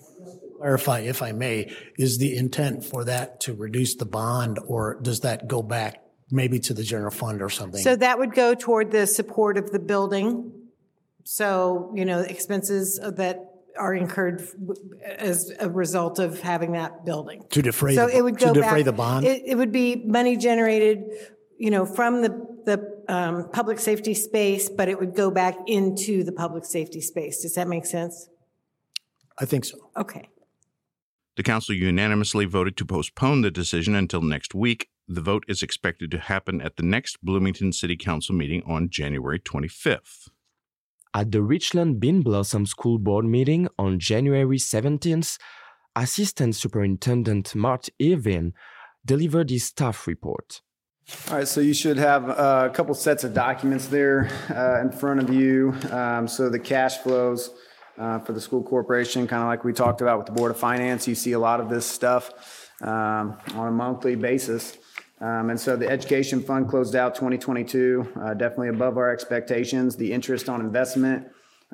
clarify, 0.59 1.01
if 1.01 1.21
I 1.23 1.33
may, 1.33 1.73
is 1.99 2.19
the 2.19 2.37
intent 2.37 2.85
for 2.85 3.05
that 3.05 3.41
to 3.41 3.55
reduce 3.55 3.97
the 3.97 4.07
bond, 4.07 4.59
or 4.67 4.99
does 5.03 5.21
that 5.21 5.49
go 5.49 5.63
back 5.63 6.03
maybe 6.31 6.59
to 6.61 6.75
the 6.75 6.83
general 6.83 7.11
fund 7.11 7.43
or 7.43 7.51
something? 7.51 7.83
So 7.83 7.97
that 7.97 8.19
would 8.19 8.33
go 8.35 8.55
toward 8.55 8.91
the 8.91 9.07
support 9.07 9.59
of 9.59 9.71
the 9.73 9.79
building 9.79 10.53
so, 11.25 11.91
you 11.95 12.05
know, 12.05 12.21
expenses 12.21 13.01
that 13.03 13.51
are 13.79 13.95
incurred 13.95 14.47
as 15.17 15.51
a 15.59 15.69
result 15.69 16.19
of 16.19 16.41
having 16.41 16.73
that 16.73 17.05
building. 17.05 17.43
To 17.51 17.63
defray, 17.63 17.95
So 17.97 18.07
the, 18.07 18.19
it 18.19 18.23
would 18.23 18.39
go 18.39 18.53
to 18.53 18.61
defray 18.61 18.81
back- 18.81 18.85
the 18.85 18.93
bond? 18.93 19.27
It, 19.27 19.43
it 19.47 19.55
would 19.57 19.73
be 19.73 19.97
money 19.97 20.37
generated, 20.37 21.05
you 21.59 21.71
know, 21.71 21.85
from 21.87 22.23
the, 22.23 22.29
the 22.67 22.94
um, 23.09 23.49
public 23.51 23.79
safety 23.79 24.15
space, 24.15 24.69
but 24.69 24.89
it 24.89 24.99
would 24.99 25.15
go 25.15 25.31
back 25.31 25.57
into 25.67 26.25
the 26.25 26.33
public 26.33 26.65
safety 26.65 27.01
space. 27.01 27.43
Does 27.43 27.55
that 27.55 27.69
make 27.69 27.87
sense? 27.87 28.29
I 29.39 29.45
think 29.45 29.65
so. 29.65 29.79
Okay. 29.97 30.29
The 31.37 31.43
council 31.43 31.75
unanimously 31.75 32.45
voted 32.45 32.77
to 32.77 32.85
postpone 32.85 33.41
the 33.41 33.51
decision 33.51 33.95
until 33.95 34.23
next 34.23 34.55
week. 34.55 34.89
The 35.09 35.21
vote 35.21 35.45
is 35.49 35.63
expected 35.63 36.11
to 36.13 36.19
happen 36.19 36.61
at 36.61 36.77
the 36.77 36.83
next 36.83 37.19
Bloomington 37.23 37.73
City 37.73 37.97
Council 37.97 38.35
meeting 38.35 38.63
on 38.67 38.89
January 38.89 39.41
25th. 39.41 40.29
At 41.13 41.33
the 41.33 41.43
Richland 41.43 42.01
Bean 42.01 42.23
Blossom 42.23 42.67
School 42.67 42.99
Board 42.99 43.25
meeting 43.25 43.69
on 43.79 43.99
January 43.99 44.59
17th, 44.59 45.39
Assistant 45.97 46.57
Superintendent 46.57 47.55
Mart 47.55 47.89
Irvin 48.01 48.53
delivered 49.05 49.51
his 49.51 49.65
staff 49.65 50.07
report. 50.07 50.61
All 51.29 51.37
right, 51.37 51.47
so 51.47 51.61
you 51.61 51.75
should 51.75 51.99
have 51.99 52.31
uh, 52.31 52.69
a 52.71 52.75
couple 52.75 52.95
sets 52.95 53.25
of 53.25 53.35
documents 53.35 53.89
there 53.89 54.31
uh, 54.49 54.81
in 54.81 54.91
front 54.91 55.21
of 55.21 55.29
you. 55.29 55.75
Um, 55.91 56.27
so 56.27 56.49
the 56.49 56.59
cash 56.59 56.97
flows 56.99 57.51
uh, 57.99 58.21
for 58.21 58.33
the 58.33 58.41
school 58.41 58.63
corporation, 58.63 59.27
kind 59.27 59.43
of 59.43 59.49
like 59.49 59.65
we 59.65 59.75
talked 59.75 60.01
about 60.01 60.17
with 60.17 60.27
the 60.27 60.33
Board 60.33 60.51
of 60.51 60.57
Finance, 60.57 61.07
you 61.07 61.15
see 61.15 61.33
a 61.33 61.39
lot 61.39 61.61
of 61.61 61.69
this 61.69 61.85
stuff 61.85 62.71
um, 62.81 63.37
on 63.55 63.69
a 63.69 63.71
monthly 63.71 64.17
basis. 64.17 64.79
Um, 65.21 65.51
and 65.51 65.61
so 65.61 65.77
the 65.77 65.87
education 65.87 66.43
fund 66.43 66.71
closed 66.71 66.97
out 66.97 67.15
2022, 67.15 68.13
uh, 68.23 68.33
definitely 68.33 68.69
above 68.69 68.97
our 68.97 69.11
expectations. 69.11 69.97
The 69.97 70.11
interest 70.11 70.49
on 70.49 70.63
investment, 70.63 71.29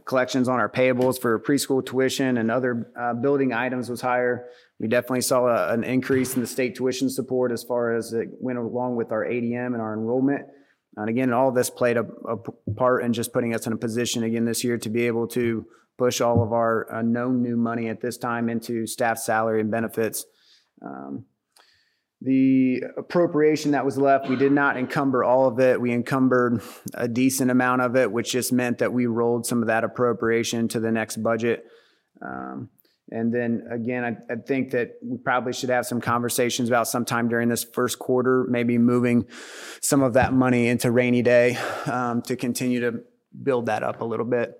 collections 0.06 0.48
on 0.48 0.58
our 0.58 0.68
payables 0.68 1.20
for 1.20 1.38
preschool 1.38 1.86
tuition 1.86 2.36
and 2.38 2.50
other 2.50 2.90
uh, 2.98 3.14
building 3.14 3.52
items 3.52 3.88
was 3.88 4.00
higher. 4.00 4.48
We 4.80 4.88
definitely 4.88 5.20
saw 5.20 5.46
a, 5.46 5.72
an 5.74 5.84
increase 5.84 6.34
in 6.34 6.40
the 6.40 6.46
state 6.46 6.74
tuition 6.74 7.10
support 7.10 7.52
as 7.52 7.62
far 7.62 7.94
as 7.94 8.14
it 8.14 8.28
went 8.40 8.58
along 8.58 8.96
with 8.96 9.12
our 9.12 9.24
ADM 9.24 9.66
and 9.66 9.80
our 9.80 9.92
enrollment. 9.92 10.46
And 10.96 11.08
again, 11.08 11.32
all 11.32 11.52
this 11.52 11.70
played 11.70 11.98
a, 11.98 12.06
a 12.26 12.72
part 12.72 13.04
in 13.04 13.12
just 13.12 13.32
putting 13.32 13.54
us 13.54 13.66
in 13.66 13.74
a 13.74 13.76
position 13.76 14.24
again 14.24 14.46
this 14.46 14.64
year 14.64 14.78
to 14.78 14.88
be 14.88 15.06
able 15.06 15.28
to 15.28 15.66
push 15.98 16.22
all 16.22 16.42
of 16.42 16.52
our 16.52 16.92
uh, 16.92 17.02
new 17.02 17.56
money 17.56 17.88
at 17.88 18.00
this 18.00 18.16
time 18.16 18.48
into 18.48 18.86
staff 18.86 19.18
salary 19.18 19.60
and 19.60 19.70
benefits. 19.70 20.24
Um, 20.82 21.26
the 22.22 22.82
appropriation 22.96 23.72
that 23.72 23.84
was 23.84 23.98
left, 23.98 24.28
we 24.28 24.36
did 24.36 24.52
not 24.52 24.78
encumber 24.78 25.22
all 25.22 25.46
of 25.46 25.60
it. 25.60 25.80
We 25.80 25.92
encumbered 25.92 26.62
a 26.94 27.06
decent 27.06 27.50
amount 27.50 27.82
of 27.82 27.96
it, 27.96 28.10
which 28.10 28.32
just 28.32 28.52
meant 28.52 28.78
that 28.78 28.92
we 28.92 29.06
rolled 29.06 29.46
some 29.46 29.62
of 29.62 29.68
that 29.68 29.84
appropriation 29.84 30.68
to 30.68 30.80
the 30.80 30.90
next 30.90 31.22
budget. 31.22 31.64
Um, 32.22 32.70
And 33.10 33.34
then 33.34 33.66
again, 33.70 34.04
I, 34.04 34.32
I 34.32 34.36
think 34.36 34.70
that 34.70 34.92
we 35.02 35.18
probably 35.18 35.52
should 35.52 35.70
have 35.70 35.86
some 35.86 36.00
conversations 36.00 36.68
about 36.68 36.86
sometime 36.86 37.28
during 37.28 37.48
this 37.48 37.64
first 37.64 37.98
quarter, 37.98 38.46
maybe 38.48 38.78
moving 38.78 39.26
some 39.82 40.02
of 40.02 40.14
that 40.14 40.32
money 40.32 40.68
into 40.68 40.90
rainy 40.90 41.22
day 41.22 41.56
um, 41.86 42.22
to 42.22 42.36
continue 42.36 42.80
to 42.80 43.00
build 43.42 43.66
that 43.66 43.82
up 43.82 44.00
a 44.00 44.04
little 44.04 44.26
bit. 44.26 44.52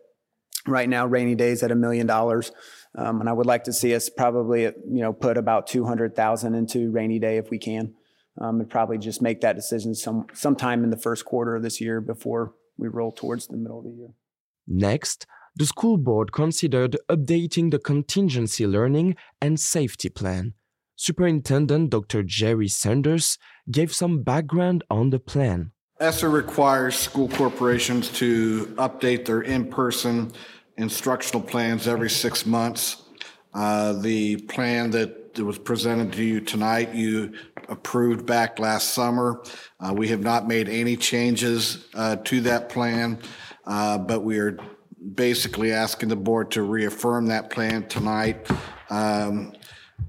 Right 0.67 0.89
now, 0.89 1.07
rainy 1.07 1.35
days 1.35 1.63
at 1.63 1.71
a 1.71 1.75
million 1.75 2.07
dollars. 2.07 2.53
Um, 2.97 3.21
and 3.21 3.29
I 3.29 3.33
would 3.33 3.47
like 3.47 3.65
to 3.65 3.73
see 3.73 3.95
us 3.95 4.09
probably, 4.09 4.63
you 4.63 4.75
know, 4.85 5.13
put 5.13 5.39
about 5.39 5.67
200,000 5.69 6.55
into 6.55 6.91
rainy 6.91 7.19
day 7.19 7.37
if 7.37 7.51
we 7.51 7.59
can. 7.59 7.95
Um, 8.41 8.61
and 8.61 8.71
probably 8.71 8.99
just 8.99 9.23
make 9.23 9.41
that 9.43 9.57
decision 9.57 9.95
some 9.95 10.27
sometime 10.33 10.83
in 10.85 10.91
the 10.91 10.97
first 10.97 11.25
quarter 11.25 11.57
of 11.57 11.63
this 11.63 11.81
year 11.81 12.01
before 12.01 12.55
we 12.79 12.89
roll 12.89 13.13
towards 13.13 13.47
the 13.47 13.57
middle 13.57 13.79
of 13.79 13.85
the 13.85 13.91
year. 13.91 14.15
Next, 14.67 15.27
the 15.61 15.67
school 15.67 15.99
board 15.99 16.33
considered 16.33 16.97
updating 17.11 17.71
the 17.71 17.79
contingency 17.79 18.67
learning 18.67 19.15
and 19.43 19.61
safety 19.61 20.09
plan. 20.09 20.55
Superintendent 20.97 21.91
Dr. 21.91 22.23
Jerry 22.23 22.67
Sanders 22.67 23.37
gave 23.71 23.95
some 23.95 24.23
background 24.23 24.85
on 24.89 25.11
the 25.11 25.19
plan. 25.19 25.73
ESSER 26.01 26.31
requires 26.31 26.97
school 26.97 27.29
corporations 27.29 28.09
to 28.13 28.75
update 28.79 29.27
their 29.27 29.43
in 29.43 29.67
person 29.67 30.33
instructional 30.79 31.43
plans 31.43 31.87
every 31.87 32.09
six 32.09 32.47
months. 32.47 33.03
Uh, 33.53 33.93
the 33.93 34.37
plan 34.55 34.91
that 34.93 35.39
was 35.41 35.59
presented 35.59 36.11
to 36.15 36.25
you 36.25 36.41
tonight, 36.41 36.95
you 36.95 37.35
approved 37.69 38.25
back 38.25 38.59
last 38.59 38.95
summer. 38.95 39.43
Uh, 39.79 39.93
we 39.93 40.09
have 40.09 40.23
not 40.23 40.49
made 40.49 40.71
any 40.71 40.97
changes 40.97 41.87
uh, 41.93 42.17
to 42.25 42.41
that 42.41 42.71
plan, 42.71 43.19
uh, 43.67 43.99
but 43.99 44.25
we 44.25 44.39
are 44.39 44.59
basically 45.15 45.73
asking 45.73 46.09
the 46.09 46.17
board 46.17 46.51
to 46.53 46.63
reaffirm 46.63 47.27
that 47.27 47.51
plan 47.51 47.87
tonight. 47.89 48.47
Um, 48.91 49.53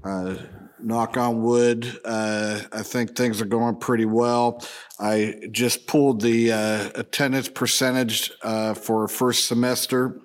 uh, 0.04 0.36
knock 0.82 1.16
on 1.16 1.42
wood, 1.42 2.00
uh, 2.04 2.60
I 2.72 2.82
think 2.82 3.16
things 3.16 3.40
are 3.40 3.46
going 3.46 3.76
pretty 3.76 4.04
well. 4.04 4.62
I 4.98 5.36
just 5.50 5.86
pulled 5.86 6.20
the 6.20 6.52
uh, 6.52 6.90
attendance 6.94 7.48
percentage 7.48 8.30
uh, 8.42 8.74
for 8.74 9.08
first 9.08 9.46
semester 9.46 10.20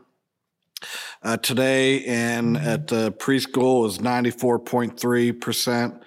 uh, 1.24 1.38
today, 1.38 2.04
and 2.06 2.58
at 2.58 2.88
the 2.88 3.12
preschool 3.14 3.88
is 3.88 4.00
94.3%, 4.00 6.02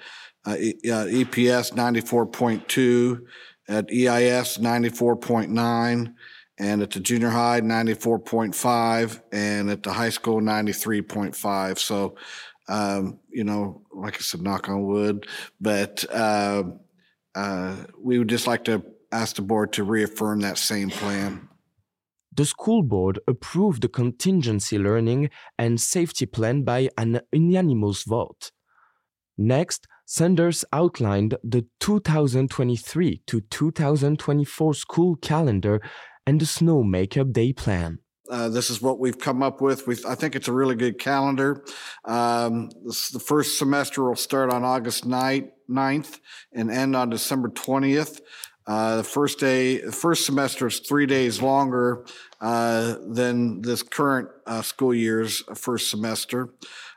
uh, 0.46 0.56
e- 0.58 0.74
uh, 0.90 1.06
EPS 1.06 1.72
94.2, 1.72 3.20
at 3.68 3.90
EIS 3.90 4.58
94.9, 4.58 6.14
and 6.60 6.82
at 6.82 6.90
the 6.90 7.00
junior 7.00 7.30
high 7.30 7.62
94.5, 7.62 9.22
and 9.32 9.70
at 9.70 9.82
the 9.82 9.92
high 9.92 10.10
school 10.10 10.40
93.5. 10.40 11.78
So, 11.78 12.16
um, 12.68 13.18
you 13.30 13.44
know, 13.44 13.82
like 13.92 14.16
I 14.16 14.18
said, 14.18 14.42
knock 14.42 14.68
on 14.68 14.84
wood, 14.84 15.26
but 15.58 16.04
uh, 16.12 16.64
uh, 17.34 17.76
we 17.98 18.18
would 18.18 18.28
just 18.28 18.46
like 18.46 18.64
to 18.64 18.84
ask 19.10 19.36
the 19.36 19.42
board 19.42 19.72
to 19.72 19.84
reaffirm 19.84 20.40
that 20.40 20.58
same 20.58 20.90
plan. 20.90 21.48
The 22.32 22.44
school 22.44 22.82
board 22.82 23.18
approved 23.26 23.82
the 23.82 23.88
contingency 23.88 24.78
learning 24.78 25.30
and 25.58 25.80
safety 25.80 26.26
plan 26.26 26.62
by 26.62 26.90
an 26.98 27.22
unanimous 27.32 28.04
vote. 28.04 28.52
Next, 29.36 29.86
Sanders 30.12 30.64
outlined 30.72 31.36
the 31.44 31.66
2023 31.78 33.22
to 33.28 33.40
2024 33.40 34.74
school 34.74 35.14
calendar 35.14 35.80
and 36.30 36.40
the 36.40 36.46
snow 36.46 36.84
makeup 36.84 37.32
day 37.32 37.52
plan. 37.52 37.98
Uh, 38.30 38.48
this 38.48 38.70
is 38.70 38.80
what 38.80 39.00
we've 39.00 39.18
come 39.18 39.42
up 39.42 39.60
with. 39.60 39.88
We, 39.88 39.96
I 40.06 40.14
think 40.14 40.36
it's 40.36 40.46
a 40.46 40.52
really 40.52 40.76
good 40.76 40.96
calendar. 40.96 41.64
Um, 42.04 42.70
this, 42.84 43.08
the 43.08 43.18
first 43.18 43.58
semester 43.58 44.04
will 44.04 44.14
start 44.14 44.52
on 44.52 44.62
August 44.62 45.04
9th, 45.04 45.50
9th 45.68 46.20
and 46.52 46.70
end 46.70 46.94
on 46.94 47.10
December 47.10 47.48
20th. 47.48 48.20
Uh, 48.64 48.98
the 48.98 49.02
first 49.02 49.40
day, 49.40 49.78
the 49.78 49.90
first 49.90 50.24
semester 50.24 50.68
is 50.68 50.78
three 50.78 51.04
days 51.04 51.42
longer 51.42 52.06
uh, 52.40 52.94
than 53.08 53.60
this 53.62 53.82
current 53.82 54.28
uh, 54.46 54.62
school 54.62 54.94
year's 54.94 55.42
first 55.56 55.90
semester. 55.90 56.50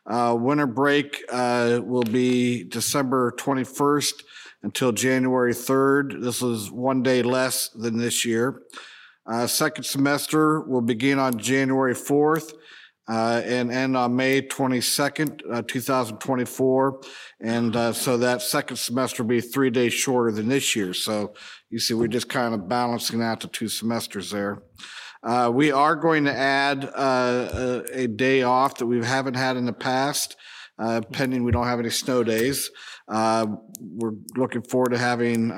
Uh, 0.06 0.38
winter 0.40 0.68
break 0.68 1.24
uh, 1.32 1.80
will 1.84 2.04
be 2.04 2.66
December 2.66 3.34
21st 3.40 4.22
until 4.62 4.92
January 4.92 5.54
3rd. 5.54 6.22
This 6.22 6.44
is 6.44 6.70
one 6.70 7.02
day 7.02 7.24
less 7.24 7.70
than 7.70 7.98
this 7.98 8.26
year. 8.26 8.62
Uh, 9.26 9.48
second 9.48 9.84
semester 9.84 10.62
will 10.62 10.82
begin 10.82 11.18
on 11.18 11.38
January 11.38 11.94
4th 11.94 12.54
uh, 13.08 13.42
and 13.46 13.72
end 13.72 13.98
on 13.98 14.16
May 14.16 14.42
22nd, 14.42 15.42
uh, 15.52 15.62
2024. 15.68 17.02
And 17.42 17.76
uh, 17.76 17.94
so 17.94 18.18
that 18.18 18.42
second 18.42 18.78
semester 18.78 19.24
will 19.24 19.30
be 19.30 19.42
three 19.42 19.70
days 19.70 19.94
shorter 19.94 20.32
than 20.32 20.48
this 20.48 20.76
year. 20.76 20.94
So 20.94 21.34
you 21.70 21.80
see, 21.80 21.94
we're 21.94 22.08
just 22.08 22.30
kind 22.30 22.54
of 22.54 22.68
balancing 22.68 23.22
out 23.22 23.42
the 23.42 23.48
two 23.48 23.68
semesters 23.68 24.32
there. 24.32 24.64
Uh, 25.22 25.50
we 25.54 25.72
are 25.72 25.96
going 25.96 26.26
to 26.26 26.34
add 26.34 26.84
uh, 26.84 27.50
a, 27.54 28.04
a, 28.04 28.08
day 28.08 28.44
off 28.44 28.78
that 28.78 28.86
we 28.86 29.04
haven't 29.06 29.36
had 29.36 29.56
in 29.56 29.66
the 29.66 29.72
past, 29.72 30.36
uh, 30.80 31.00
pending 31.14 31.46
we 31.46 31.52
don't 31.52 31.68
have 31.68 31.80
any 31.80 31.90
snow 31.90 32.26
days. 32.26 32.70
we're 33.08 34.12
looking 34.36 34.62
forward 34.64 34.90
to 34.90 34.98
having 34.98 35.50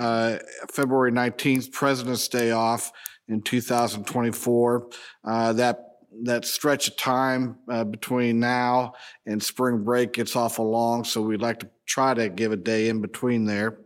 February 0.72 1.12
19th, 1.12 1.72
President's 1.72 2.28
Day 2.28 2.52
off 2.52 2.92
in 3.28 3.42
2024. 3.42 4.90
Uh, 5.24 5.54
that 5.54 5.80
that 6.24 6.46
stretch 6.46 6.88
of 6.88 6.96
time 6.96 7.58
uh, 7.70 7.84
between 7.84 8.40
now 8.40 8.94
and 9.26 9.44
spring 9.44 9.84
break 9.84 10.14
gets 10.14 10.36
awful 10.36 10.70
long, 10.70 11.04
so 11.04 11.22
we'd 11.22 11.42
like 11.42 11.60
to 11.60 11.70
try 11.86 12.14
to 12.14 12.30
give 12.30 12.52
a 12.52 12.58
day 12.58 12.88
in 12.88 13.02
between 13.02 13.46
there. 13.46 13.80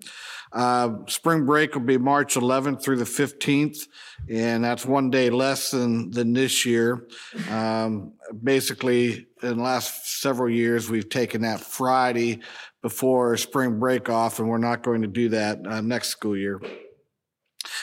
Uh, 0.52 1.06
spring 1.08 1.46
break 1.46 1.76
will 1.76 1.82
be 1.82 1.98
March 1.98 2.36
11th 2.36 2.82
through 2.82 2.96
the 2.96 3.04
15th, 3.04 3.88
and 4.30 4.64
that's 4.64 4.86
one 4.86 5.10
day 5.12 5.30
less 5.30 5.72
than 5.72 6.10
than 6.12 6.34
this 6.34 6.66
year. 6.66 7.08
Um, 7.52 8.14
basically, 8.44 9.28
in 9.44 9.58
the 9.58 9.64
last 9.64 10.22
several 10.22 10.50
years, 10.50 10.90
we've 10.90 11.10
taken 11.10 11.42
that 11.42 11.60
Friday 11.60 12.40
before 12.82 13.38
spring 13.38 13.80
break 13.80 14.10
off, 14.10 14.40
and 14.40 14.50
we're 14.50 14.58
not 14.58 14.82
going 14.82 15.02
to 15.04 15.08
do 15.08 15.30
that 15.30 15.66
uh, 15.68 15.82
next 15.82 16.10
school 16.10 16.36
year. 16.36 16.60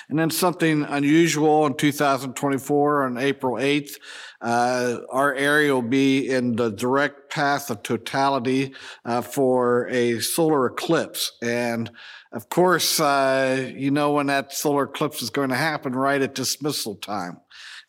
And 0.09 0.19
then 0.19 0.31
something 0.31 0.83
unusual 0.85 1.66
in 1.66 1.75
2024 1.75 3.05
on 3.05 3.19
April 3.19 3.57
8th, 3.57 3.99
uh, 4.40 4.99
our 5.11 5.35
area 5.35 5.75
will 5.75 5.83
be 5.83 6.29
in 6.29 6.57
the 6.57 6.71
direct 6.71 7.31
path 7.31 7.71
of 7.71 7.83
totality 7.83 8.75
uh, 9.05 9.21
for 9.23 9.88
a 9.88 10.21
solar 10.21 10.66
eclipse. 10.66 11.33
And 11.42 11.90
of 12.33 12.49
course, 12.49 13.01
uh, 13.01 13.73
you 13.75 13.90
know 13.90 14.12
when 14.12 14.27
that 14.27 14.53
solar 14.53 14.85
eclipse 14.85 15.23
is 15.23 15.31
going 15.31 15.51
to 15.51 15.57
happen, 15.57 15.95
right 15.95 16.23
at 16.23 16.35
dismissal 16.35 16.97
time. 16.97 17.40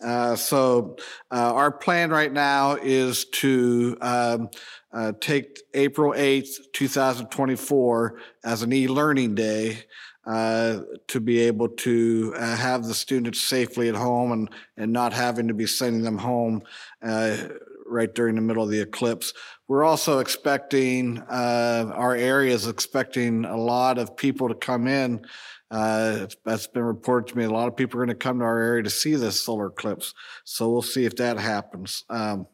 Uh, 0.03 0.35
so 0.35 0.95
uh, 1.31 1.53
our 1.53 1.71
plan 1.71 2.11
right 2.11 2.31
now 2.31 2.75
is 2.75 3.25
to 3.25 3.97
um, 4.01 4.49
uh, 4.93 5.11
take 5.19 5.59
April 5.73 6.13
8th, 6.13 6.71
2024 6.73 8.21
as 8.43 8.61
an 8.61 8.71
e-learning 8.73 9.35
day 9.35 9.79
uh, 10.27 10.81
to 11.07 11.21
be 11.21 11.39
able 11.39 11.69
to 11.69 12.33
uh, 12.37 12.55
have 12.55 12.83
the 12.83 12.93
students 12.93 13.41
safely 13.41 13.87
at 13.87 13.95
home 13.95 14.33
and, 14.33 14.49
and 14.75 14.91
not 14.91 15.13
having 15.13 15.47
to 15.47 15.53
be 15.53 15.65
sending 15.65 16.01
them 16.03 16.17
home 16.17 16.61
uh, 17.01 17.37
right 17.85 18.13
during 18.13 18.35
the 18.35 18.41
middle 18.41 18.63
of 18.63 18.69
the 18.69 18.81
eclipse. 18.81 19.33
We're 19.69 19.85
also 19.85 20.19
expecting, 20.19 21.19
uh, 21.29 21.91
our 21.93 22.13
area 22.13 22.53
is 22.53 22.67
expecting 22.67 23.45
a 23.45 23.55
lot 23.55 23.97
of 23.97 24.17
people 24.17 24.49
to 24.49 24.55
come 24.55 24.87
in. 24.87 25.25
Uh, 25.71 26.27
that's 26.43 26.67
been 26.67 26.83
reported 26.83 27.31
to 27.31 27.37
me. 27.37 27.45
A 27.45 27.49
lot 27.49 27.69
of 27.69 27.77
people 27.77 27.99
are 27.99 28.05
going 28.05 28.17
to 28.17 28.23
come 28.23 28.39
to 28.39 28.45
our 28.45 28.59
area 28.59 28.83
to 28.83 28.89
see 28.89 29.15
this 29.15 29.39
solar 29.39 29.67
eclipse. 29.67 30.13
So 30.43 30.69
we'll 30.69 30.81
see 30.81 31.05
if 31.05 31.15
that 31.17 31.37
happens. 31.37 32.03
Um, 32.09 32.47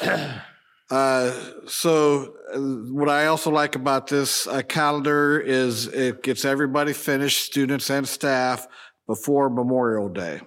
Uh, 0.90 1.32
so, 1.66 2.34
uh, 2.54 2.58
what 2.58 3.10
I 3.10 3.26
also 3.26 3.50
like 3.50 3.74
about 3.74 4.06
this 4.06 4.46
uh, 4.46 4.62
calendar 4.62 5.38
is 5.38 5.86
it 5.86 6.22
gets 6.22 6.44
everybody 6.46 6.94
finished, 6.94 7.44
students 7.44 7.90
and 7.90 8.08
staff, 8.08 8.66
before 9.06 9.50
Memorial 9.50 10.08
Day. 10.08 10.40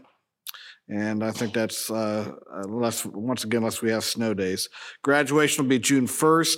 And 0.90 1.24
I 1.24 1.32
think 1.32 1.54
that's 1.54 1.90
uh, 1.90 2.32
unless 2.52 3.06
once 3.06 3.44
again, 3.44 3.60
unless 3.60 3.82
we 3.82 3.92
have 3.92 4.04
snow 4.04 4.34
days. 4.34 4.68
Graduation 5.04 5.64
will 5.64 5.70
be 5.70 5.80
June 5.80 6.06
1st. 6.06 6.58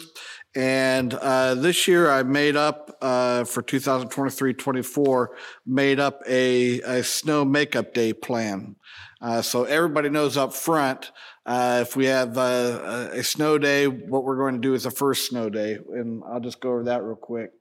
And 0.56 1.14
uh, 1.14 1.56
this 1.56 1.88
year 1.88 2.10
I 2.10 2.24
made 2.24 2.56
up 2.56 2.98
uh, 3.02 3.44
for 3.44 3.62
2023 3.62 4.54
24, 4.54 5.36
made 5.66 6.00
up 6.00 6.22
a, 6.28 6.82
a 6.82 7.04
snow 7.04 7.44
makeup 7.44 7.94
day 7.94 8.14
plan. 8.14 8.76
Uh, 9.24 9.42
so 9.42 9.64
everybody 9.64 10.10
knows 10.10 10.36
up 10.36 10.54
front 10.54 11.12
uh, 11.46 11.80
if 11.82 11.96
we 11.96 12.06
have 12.06 12.38
uh, 12.38 13.10
a 13.14 13.24
snow 13.24 13.58
day, 13.58 13.88
what 13.88 14.26
we're 14.26 14.36
going 14.36 14.56
to 14.56 14.60
do 14.60 14.74
is 14.74 14.84
the 14.84 14.92
first 14.92 15.30
snow 15.30 15.50
day. 15.50 15.78
And 15.94 16.22
I'll 16.30 16.42
just 16.42 16.60
go 16.60 16.72
over 16.72 16.84
that 16.84 17.04
real 17.04 17.16
quick. 17.16 17.52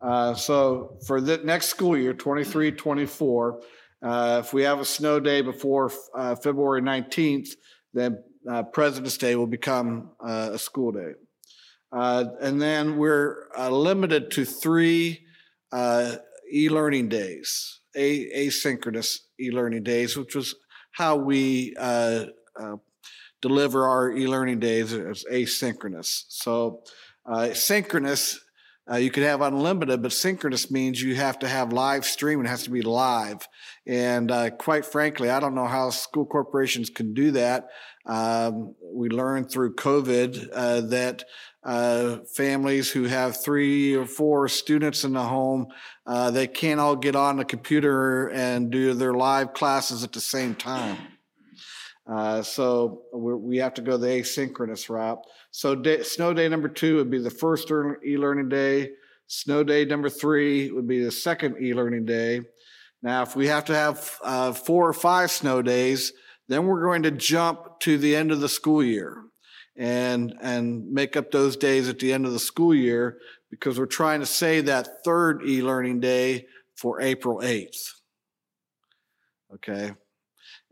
Uh, 0.00 0.32
so 0.32 0.96
for 1.06 1.20
the 1.20 1.36
next 1.38 1.66
school 1.66 1.98
year, 1.98 2.14
23 2.14 2.72
24, 2.72 3.60
uh, 4.02 4.42
if 4.42 4.54
we 4.54 4.62
have 4.62 4.80
a 4.80 4.84
snow 4.86 5.20
day 5.20 5.42
before 5.42 5.90
February 6.42 6.80
19th, 6.80 7.50
then 7.92 8.22
President's 8.72 9.18
Day 9.18 9.36
will 9.36 9.46
become 9.46 10.12
a 10.20 10.58
school 10.58 10.92
day. 10.92 11.12
Uh, 11.92 12.24
and 12.40 12.60
then 12.60 12.96
we're 12.96 13.48
uh, 13.56 13.70
limited 13.70 14.30
to 14.30 14.44
three 14.44 15.24
uh, 15.72 16.16
e-learning 16.52 17.08
days, 17.08 17.80
a- 17.94 18.46
asynchronous 18.46 19.20
e-learning 19.40 19.82
days, 19.82 20.16
which 20.16 20.34
was 20.34 20.54
how 20.96 21.16
we 21.16 21.74
uh, 21.78 22.24
uh, 22.58 22.76
deliver 23.42 23.86
our 23.86 24.10
e-learning 24.10 24.60
days 24.60 24.94
as 24.94 25.24
asynchronous. 25.30 26.24
So 26.28 26.82
uh, 28.90 28.96
you 28.96 29.10
could 29.10 29.22
have 29.22 29.40
unlimited, 29.40 30.02
but 30.02 30.12
synchronous 30.12 30.70
means 30.70 31.02
you 31.02 31.14
have 31.14 31.38
to 31.40 31.48
have 31.48 31.72
live 31.72 32.04
stream. 32.04 32.40
It 32.40 32.48
has 32.48 32.64
to 32.64 32.70
be 32.70 32.82
live. 32.82 33.48
And 33.86 34.32
quite 34.58 34.84
frankly, 34.84 35.30
I 35.30 35.40
don't 35.40 35.54
know 35.54 35.66
how 35.66 35.90
school 35.90 36.26
corporations 36.26 36.90
can 36.90 37.14
do 37.14 37.32
that. 37.32 37.68
Um, 38.06 38.74
we 38.84 39.08
learned 39.08 39.50
through 39.50 39.74
COVID 39.74 40.88
that 40.90 41.24
uh, 41.66 42.18
families 42.32 42.92
who 42.92 43.04
have 43.04 43.42
three 43.42 43.96
or 43.96 44.06
four 44.06 44.46
students 44.46 45.02
in 45.02 45.12
the 45.14 45.22
home, 45.22 45.66
uh, 46.06 46.30
they 46.30 46.46
can't 46.46 46.78
all 46.78 46.94
get 46.94 47.16
on 47.16 47.38
the 47.38 47.44
computer 47.44 48.28
and 48.28 48.70
do 48.70 48.94
their 48.94 49.14
live 49.14 49.52
classes 49.52 50.04
at 50.04 50.12
the 50.12 50.20
same 50.20 50.54
time. 50.54 50.96
Uh, 52.08 52.40
so 52.40 53.02
we 53.12 53.56
have 53.56 53.74
to 53.74 53.82
go 53.82 53.96
the 53.96 54.06
asynchronous 54.06 54.88
route. 54.88 55.18
So 55.56 55.74
day, 55.74 56.02
snow 56.02 56.34
day 56.34 56.50
number 56.50 56.68
two 56.68 56.96
would 56.96 57.10
be 57.10 57.18
the 57.18 57.30
first 57.30 57.70
e-learning 57.70 58.50
day. 58.50 58.90
Snow 59.26 59.64
day 59.64 59.86
number 59.86 60.10
three 60.10 60.70
would 60.70 60.86
be 60.86 61.02
the 61.02 61.10
second 61.10 61.56
e-learning 61.62 62.04
day. 62.04 62.42
Now, 63.02 63.22
if 63.22 63.34
we 63.34 63.46
have 63.46 63.64
to 63.64 63.74
have 63.74 64.18
uh, 64.22 64.52
four 64.52 64.86
or 64.86 64.92
five 64.92 65.30
snow 65.30 65.62
days, 65.62 66.12
then 66.46 66.66
we're 66.66 66.82
going 66.82 67.04
to 67.04 67.10
jump 67.10 67.80
to 67.80 67.96
the 67.96 68.14
end 68.14 68.32
of 68.32 68.40
the 68.40 68.50
school 68.50 68.84
year 68.84 69.22
and 69.78 70.34
and 70.42 70.92
make 70.92 71.16
up 71.16 71.30
those 71.30 71.56
days 71.56 71.88
at 71.88 72.00
the 72.00 72.12
end 72.12 72.26
of 72.26 72.34
the 72.34 72.38
school 72.38 72.74
year 72.74 73.16
because 73.50 73.78
we're 73.78 73.86
trying 73.86 74.20
to 74.20 74.26
save 74.26 74.66
that 74.66 75.02
third 75.06 75.40
e-learning 75.46 76.00
day 76.00 76.44
for 76.74 77.00
April 77.00 77.38
8th. 77.38 77.92
Okay. 79.54 79.92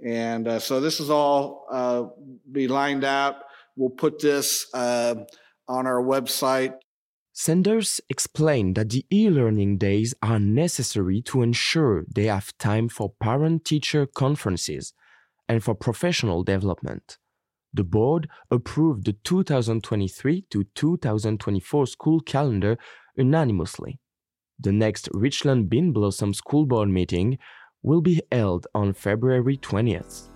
And 0.05 0.47
uh, 0.47 0.59
so 0.59 0.83
this 0.83 1.01
is 1.01 1.09
all 1.09 1.69
uh, 1.73 2.05
be 2.53 2.69
lined 2.69 3.05
out. 3.05 3.37
We'll 3.77 3.91
put 3.91 4.21
this 4.21 4.67
uh, 4.75 5.17
on 5.69 5.87
our 5.87 6.03
website. 6.03 6.75
Sanders 7.33 8.01
explained 8.09 8.77
that 8.77 8.91
the 8.91 9.05
e 9.11 9.29
learning 9.29 9.79
days 9.79 10.15
are 10.23 10.39
necessary 10.39 11.21
to 11.23 11.43
ensure 11.43 12.05
they 12.15 12.27
have 12.27 12.57
time 12.59 12.89
for 12.89 13.15
parent 13.21 13.65
teacher 13.65 14.07
conferences 14.07 14.93
and 15.49 15.63
for 15.63 15.75
professional 15.75 16.45
development 16.45 17.19
the 17.75 17.85
board 17.85 18.29
approved 18.51 19.05
the 19.05 19.13
2023 19.13 20.45
to 20.51 20.65
2024 20.75 21.87
school 21.87 22.21
calendar 22.21 22.79
unanimously. 23.17 23.99
The 24.61 24.73
next 24.73 25.09
Richland 25.13 25.69
Bean 25.69 25.93
Blossom 25.93 26.33
School 26.33 26.67
Board 26.67 26.89
meeting 26.89 27.39
will 27.83 28.01
be 28.01 28.23
held 28.31 28.69
on 28.75 28.95
February 28.95 29.59
20th. 29.59 30.29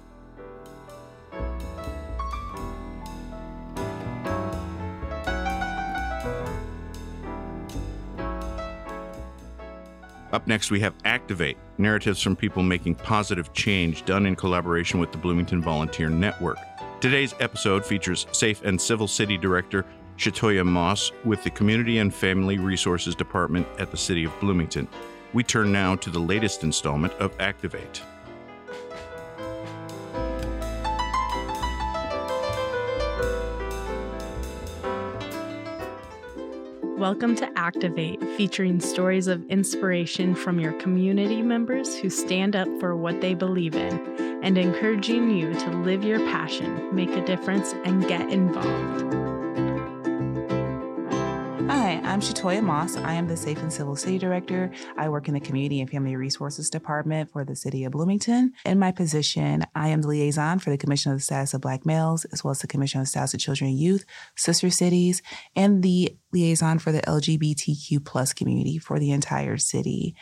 Up 10.33 10.47
next, 10.47 10.71
we 10.71 10.81
have 10.81 10.95
Activate 11.05 11.57
narratives 11.79 12.21
from 12.21 12.37
people 12.37 12.63
making 12.63 12.97
positive 12.97 13.53
change 13.55 14.05
done 14.05 14.27
in 14.27 14.37
collaboration 14.37 15.01
with 15.01 15.11
the 15.11 15.19
Bloomington 15.19 15.63
Volunteer 15.63 16.11
Network. 16.11 16.59
Today's 17.01 17.35
episode 17.41 17.87
features 17.87 18.27
Safe 18.33 18.63
and 18.65 18.79
Civil 18.79 19.09
City 19.09 19.39
Director 19.39 19.87
Shatoya 20.19 20.67
Moss 20.67 21.13
with 21.25 21.43
the 21.45 21.51
Community 21.51 21.99
and 21.99 22.13
Family 22.13 22.59
Resources 22.59 23.15
Department 23.15 23.67
at 23.79 23.91
the 23.91 23.97
City 23.97 24.25
of 24.25 24.41
Bloomington. 24.41 24.87
We 25.33 25.45
turn 25.45 25.73
now 25.73 25.95
to 25.97 26.11
the 26.11 26.19
latest 26.19 26.63
installment 26.63 27.13
of 27.15 27.33
Activate. 27.41 28.03
Welcome 36.99 37.37
to 37.37 37.49
Activate, 37.57 38.21
featuring 38.37 38.81
stories 38.81 39.29
of 39.29 39.49
inspiration 39.49 40.35
from 40.35 40.59
your 40.59 40.73
community 40.81 41.43
members 41.43 41.97
who 41.97 42.11
stand 42.11 42.57
up 42.57 42.67
for 42.81 42.97
what 42.97 43.21
they 43.21 43.35
believe 43.35 43.77
in 43.77 44.41
and 44.43 44.59
encouraging 44.59 45.31
you 45.31 45.55
to 45.55 45.71
live 45.71 46.03
your 46.03 46.19
passion, 46.19 46.93
make 46.93 47.11
a 47.11 47.25
difference, 47.25 47.73
and 47.85 48.09
get 48.09 48.29
involved. 48.31 49.38
I'm 52.19 52.25
Shatoya 52.25 52.65
Moss. 52.65 52.97
I 52.97 53.13
am 53.13 53.29
the 53.29 53.37
Safe 53.37 53.59
and 53.59 53.73
Civil 53.73 53.95
City 53.95 54.19
Director. 54.19 54.73
I 54.97 55.09
work 55.09 55.29
in 55.29 55.35
the 55.35 55.41
Community 55.41 55.81
and 55.81 55.89
Family 55.89 56.17
Resources 56.17 56.69
Department 56.69 57.31
for 57.31 57.45
the 57.45 57.55
City 57.55 57.85
of 57.85 57.93
Bloomington. 57.93 58.55
In 58.67 58.81
my 58.81 58.91
position, 58.91 59.65
I 59.77 59.91
am 59.91 60.03
the 60.03 60.09
liaison 60.09 60.59
for 60.59 60.71
the 60.71 60.79
Commission 60.79 61.11
on 61.11 61.19
the 61.19 61.23
Status 61.23 61.55
of 61.55 61.61
Black 61.61 61.87
Males, 61.87 62.25
as 62.33 62.43
well 62.43 62.51
as 62.51 62.59
the 62.59 62.67
Commission 62.67 62.99
on 62.99 63.03
the 63.05 63.07
Status 63.07 63.35
of 63.35 63.41
Children 63.41 63.71
and 63.71 63.79
Youth, 63.79 64.05
Sister 64.35 64.69
Cities, 64.69 65.23
and 65.55 65.85
the 65.85 66.17
liaison 66.33 66.81
for 66.81 66.91
the 66.91 67.03
LGBTQ 67.03 68.05
plus 68.05 68.33
community 68.33 68.79
for 68.79 68.99
the 68.99 69.13
entire 69.13 69.57
city. 69.57 70.17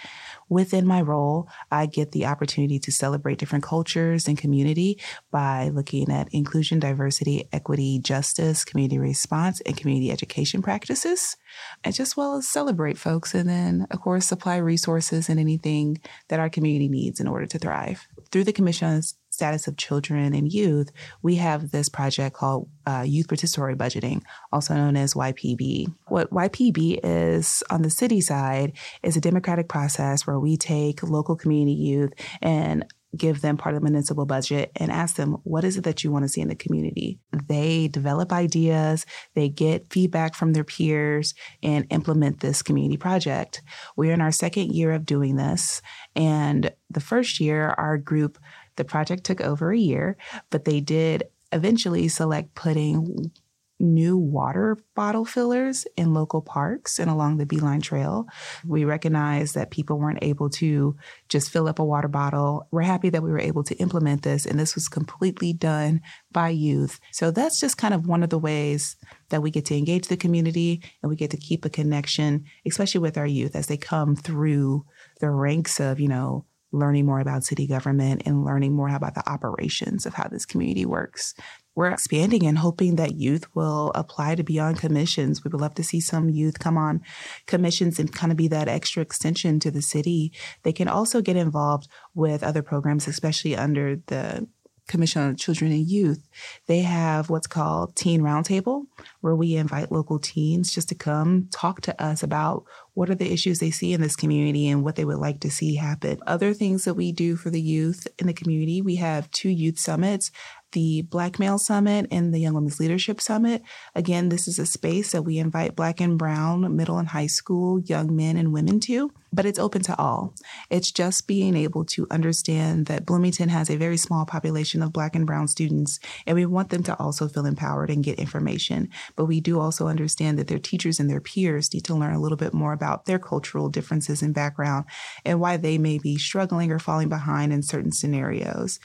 Within 0.49 0.87
my 0.87 1.01
role, 1.01 1.49
I 1.71 1.87
get 1.87 2.13
the 2.13 2.27
opportunity 2.27 2.79
to 2.79 2.93
celebrate 2.93 3.39
different 3.39 3.65
cultures 3.65 4.29
and 4.29 4.39
community 4.39 5.01
by 5.31 5.69
looking 5.69 6.11
at 6.11 6.29
inclusion, 6.33 6.79
diversity, 6.79 7.49
equity, 7.53 7.99
justice, 7.99 8.65
community 8.65 8.99
response, 8.99 9.61
and 9.63 9.77
community 9.77 10.13
education 10.13 10.63
practices, 10.63 11.37
as 11.83 11.97
just 11.97 12.17
well 12.17 12.37
as 12.37 12.47
celebrate 12.47 12.99
folks. 12.99 13.35
And 13.35 13.49
then, 13.49 13.87
of 13.91 14.01
course, 14.01 14.27
supply 14.27 14.57
resources 14.57 15.29
and 15.29 15.41
anything 15.41 16.01
that 16.29 16.41
our 16.41 16.49
community 16.49 16.89
needs 16.89 17.19
in 17.19 17.27
order 17.27 17.47
to 17.47 17.59
thrive. 17.59 18.07
Through 18.31 18.45
the 18.45 18.53
Commission's 18.53 19.15
status 19.37 19.69
of 19.69 19.77
children 19.77 20.35
and 20.35 20.51
youth, 20.51 20.91
we 21.23 21.37
have 21.37 21.71
this 21.71 21.91
project 21.91 22.35
called 22.35 22.69
uh, 22.87 23.05
Youth 23.07 23.29
Participatory 23.29 23.77
Budgeting, 23.77 24.23
also 24.51 24.75
known 24.75 24.97
as 24.97 25.13
YPB. 25.13 25.93
What 26.09 26.31
YPB 26.31 27.01
is 27.05 27.63
on 27.71 27.83
the 27.83 27.91
city 27.91 28.23
side 28.23 28.73
is 29.03 29.17
a 29.17 29.21
democratic 29.21 29.69
process 29.69 30.27
where 30.27 30.41
we 30.41 30.57
take 30.57 31.03
local 31.03 31.37
community 31.37 31.75
youth 31.75 32.13
and 32.41 32.87
give 33.17 33.41
them 33.41 33.57
part 33.57 33.75
of 33.75 33.81
the 33.81 33.85
municipal 33.91 34.27
budget 34.27 34.71
and 34.77 34.91
ask 34.91 35.17
them, 35.17 35.37
what 35.45 35.65
is 35.65 35.77
it 35.77 35.85
that 35.85 36.05
you 36.05 36.11
want 36.11 36.25
to 36.25 36.29
see 36.29 36.41
in 36.41 36.49
the 36.49 36.55
community? 36.55 37.19
They 37.49 37.89
develop 37.89 38.33
ideas, 38.33 39.07
they 39.35 39.49
get 39.49 39.93
feedback 39.93 40.35
from 40.35 40.53
their 40.53 40.65
peers, 40.65 41.35
and 41.63 41.87
implement 41.91 42.41
this 42.41 42.63
community 42.63 42.97
project. 42.97 43.63
We're 43.97 44.13
in 44.13 44.21
our 44.21 44.33
second 44.33 44.73
year 44.73 44.93
of 44.93 45.07
doing 45.07 45.37
this. 45.37 45.83
And 46.15 46.73
the 46.91 47.01
first 47.01 47.41
year, 47.41 47.75
our 47.79 47.99
group 47.99 48.39
the 48.77 48.85
project 48.85 49.25
took 49.25 49.41
over 49.41 49.73
a 49.73 49.79
year, 49.79 50.17
but 50.51 50.65
they 50.65 50.81
did 50.81 51.25
eventually 51.53 52.09
select 52.09 52.55
putting 52.55 53.31
new 53.79 54.17
water 54.17 54.79
bottle 54.95 55.25
fillers 55.25 55.87
in 55.97 56.15
local 56.15 56.41
parks 56.41 56.99
and 56.99 57.11
along 57.11 57.37
the 57.37 57.47
Beeline 57.47 57.81
Trail. 57.81 58.27
We 58.65 58.85
recognized 58.85 59.55
that 59.55 59.71
people 59.71 59.99
weren't 59.99 60.23
able 60.23 60.49
to 60.51 60.97
just 61.29 61.51
fill 61.51 61.69
up 61.69 61.79
a 61.79 61.85
water 61.85 62.09
bottle. 62.09 62.69
We're 62.71 62.83
happy 62.83 63.11
that 63.11 63.23
we 63.23 63.31
were 63.31 63.39
able 63.39 63.65
to 63.65 63.75
implement 63.77 64.23
this, 64.23 64.47
and 64.47 64.59
this 64.59 64.75
was 64.75 64.89
completely 64.89 65.53
done 65.53 66.01
by 66.33 66.51
youth. 66.51 66.99
So 67.13 67.31
that's 67.31 67.61
just 67.61 67.77
kind 67.77 67.93
of 67.93 68.07
one 68.07 68.23
of 68.23 68.31
the 68.31 68.39
ways 68.39 68.97
that 69.29 69.43
we 69.43 69.51
get 69.51 69.67
to 69.67 69.77
engage 69.77 70.09
the 70.09 70.17
community 70.17 70.83
and 71.03 71.11
we 71.11 71.17
get 71.17 71.31
to 71.33 71.37
keep 71.37 71.65
a 71.65 71.71
connection, 71.71 72.45
especially 72.67 73.01
with 73.01 73.19
our 73.19 73.27
youth 73.27 73.55
as 73.55 73.67
they 73.67 73.77
come 73.77 74.17
through 74.17 74.85
the 75.21 75.31
ranks 75.31 75.81
of, 75.81 76.01
you 76.01 76.09
know, 76.09 76.47
learning 76.73 77.07
more 77.07 77.21
about 77.21 77.45
city 77.45 77.67
government 77.67 78.23
and 78.27 78.45
learning 78.45 78.75
more 78.75 78.89
about 78.89 79.15
the 79.15 79.29
operations 79.29 80.07
of 80.07 80.15
how 80.15 80.29
this 80.29 80.47
community 80.47 80.85
works. 80.85 81.35
We're 81.75 81.91
expanding 81.91 82.47
and 82.47 82.57
hoping 82.57 82.97
that 82.97 83.17
youth 83.17 83.55
will 83.55 83.93
apply 83.95 84.35
to 84.37 84.43
be 84.43 84.59
on 84.59 84.77
commissions. 84.77 85.45
We 85.45 85.51
would 85.51 85.61
love 85.61 85.75
to 85.75 85.85
see 85.85 86.01
some 86.01 86.31
youth 86.31 86.59
come 86.59 86.79
on 86.79 87.03
commissions 87.47 87.99
and 87.99 88.11
kind 88.11 88.33
of 88.33 88.39
be 88.39 88.49
that 88.49 88.67
extra 88.67 89.03
extension 89.03 89.61
to 89.61 89.71
the 89.71 89.83
city. 89.83 90.33
They 90.63 90.73
can 90.73 90.89
also 90.89 91.21
get 91.21 91.37
involved 91.37 91.89
with 92.15 92.43
other 92.43 92.63
programs, 92.63 93.07
especially 93.07 93.55
under 93.55 93.97
the 94.07 94.49
Commission 94.87 95.23
on 95.23 95.37
Children 95.37 95.73
and 95.73 95.89
Youth, 95.89 96.29
they 96.67 96.81
have 96.81 97.31
what's 97.31 97.47
called 97.47 97.97
Teen 97.97 98.21
Roundtable, 98.21 98.87
where 99.21 99.35
we 99.35 99.57
invite 99.57 99.93
local 99.93 100.19
teens 100.19 100.73
just 100.73 100.89
to 100.91 100.95
come 100.95 101.49
talk 101.51 101.81
to 101.83 102.03
us 102.03 102.23
about 102.23 102.65
what 102.95 103.11
are 103.11 103.15
the 103.15 103.33
issues 103.33 103.59
they 103.59 103.71
see 103.71 103.93
in 103.93 104.01
this 104.01 104.17
community 104.17 104.69
and 104.69 104.83
what 104.83 104.97
they 104.97 105.05
would 105.05 105.19
like 105.19 105.41
to 105.41 105.51
see 105.51 105.75
happen. 105.75 106.19
Other 106.27 106.55
things 106.55 106.85
that 106.85 106.95
we 106.95 107.13
do 107.13 107.37
for 107.37 107.51
the 107.51 107.61
youth 107.61 108.07
in 108.19 108.27
the 108.27 108.33
community, 108.33 108.81
we 108.81 108.97
have 108.97 109.31
two 109.31 109.51
youth 109.51 109.79
summits 109.79 110.31
the 110.73 111.03
Black 111.03 111.39
Male 111.39 111.59
Summit 111.59 112.07
and 112.11 112.35
the 112.35 112.39
Young 112.39 112.55
Women's 112.55 112.79
Leadership 112.79 113.21
Summit. 113.21 113.63
Again, 113.95 114.29
this 114.29 114.47
is 114.47 114.59
a 114.59 114.67
space 114.67 115.13
that 115.13 115.23
we 115.23 115.39
invite 115.39 115.77
Black 115.77 116.01
and 116.01 116.19
Brown 116.19 116.77
middle 116.77 116.99
and 116.99 117.09
high 117.09 117.29
school 117.29 117.81
young 117.81 118.15
men 118.15 118.37
and 118.37 118.53
women 118.53 118.81
to. 118.81 119.11
But 119.37 119.45
it's 119.45 119.59
open 119.59 119.83
to 119.83 119.97
all. 119.99 120.35
It's 120.71 120.91
just 120.91 121.29
being 121.29 121.55
able 121.55 121.85
to 121.85 122.07
understand 122.11 122.87
that 122.87 123.05
Bloomington 123.05 123.51
has 123.51 123.69
a 123.69 123.77
very 123.77 123.99
small 123.99 124.25
population 124.25 124.83
of 124.83 124.95
Black 124.95 125.15
and 125.15 125.27
Brown 125.27 125.47
students, 125.47 126.01
and 126.27 126.35
we 126.35 126.47
want 126.47 126.71
them 126.71 126.83
to 126.85 126.99
also 126.99 127.29
feel 127.29 127.45
empowered 127.45 127.91
and 127.91 128.03
get 128.03 128.19
information. 128.19 128.89
But 129.15 129.27
we 129.27 129.41
do 129.41 129.61
also 129.61 129.89
understand 129.89 130.39
that 130.39 130.49
their 130.49 130.59
teachers 130.59 130.99
and 130.99 131.11
their 131.11 131.21
peers 131.21 131.73
need 131.75 131.85
to 131.85 131.95
learn 131.95 132.15
a 132.15 132.21
little 132.21 132.39
bit 132.39 132.55
more 132.55 132.73
about 132.73 133.05
their 133.05 133.19
cultural 133.19 133.69
differences 133.69 134.23
and 134.23 134.35
background 134.35 134.87
and 135.25 135.39
why 135.39 135.59
they 135.59 135.77
may 135.77 135.99
be 135.99 136.17
struggling 136.17 136.73
or 136.73 136.79
falling 136.79 137.11
behind 137.11 137.53
in 137.53 137.63
certain 137.63 137.93
scenarios. 137.93 138.81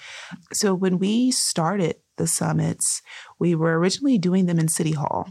So 0.52 0.74
when 0.74 1.00
we 1.00 1.32
started 1.32 1.96
the 2.18 2.28
summits, 2.28 3.02
we 3.40 3.56
were 3.56 3.80
originally 3.80 4.18
doing 4.18 4.48
them 4.48 4.60
in 4.60 4.68
City 4.68 4.92
Hall 4.92 5.30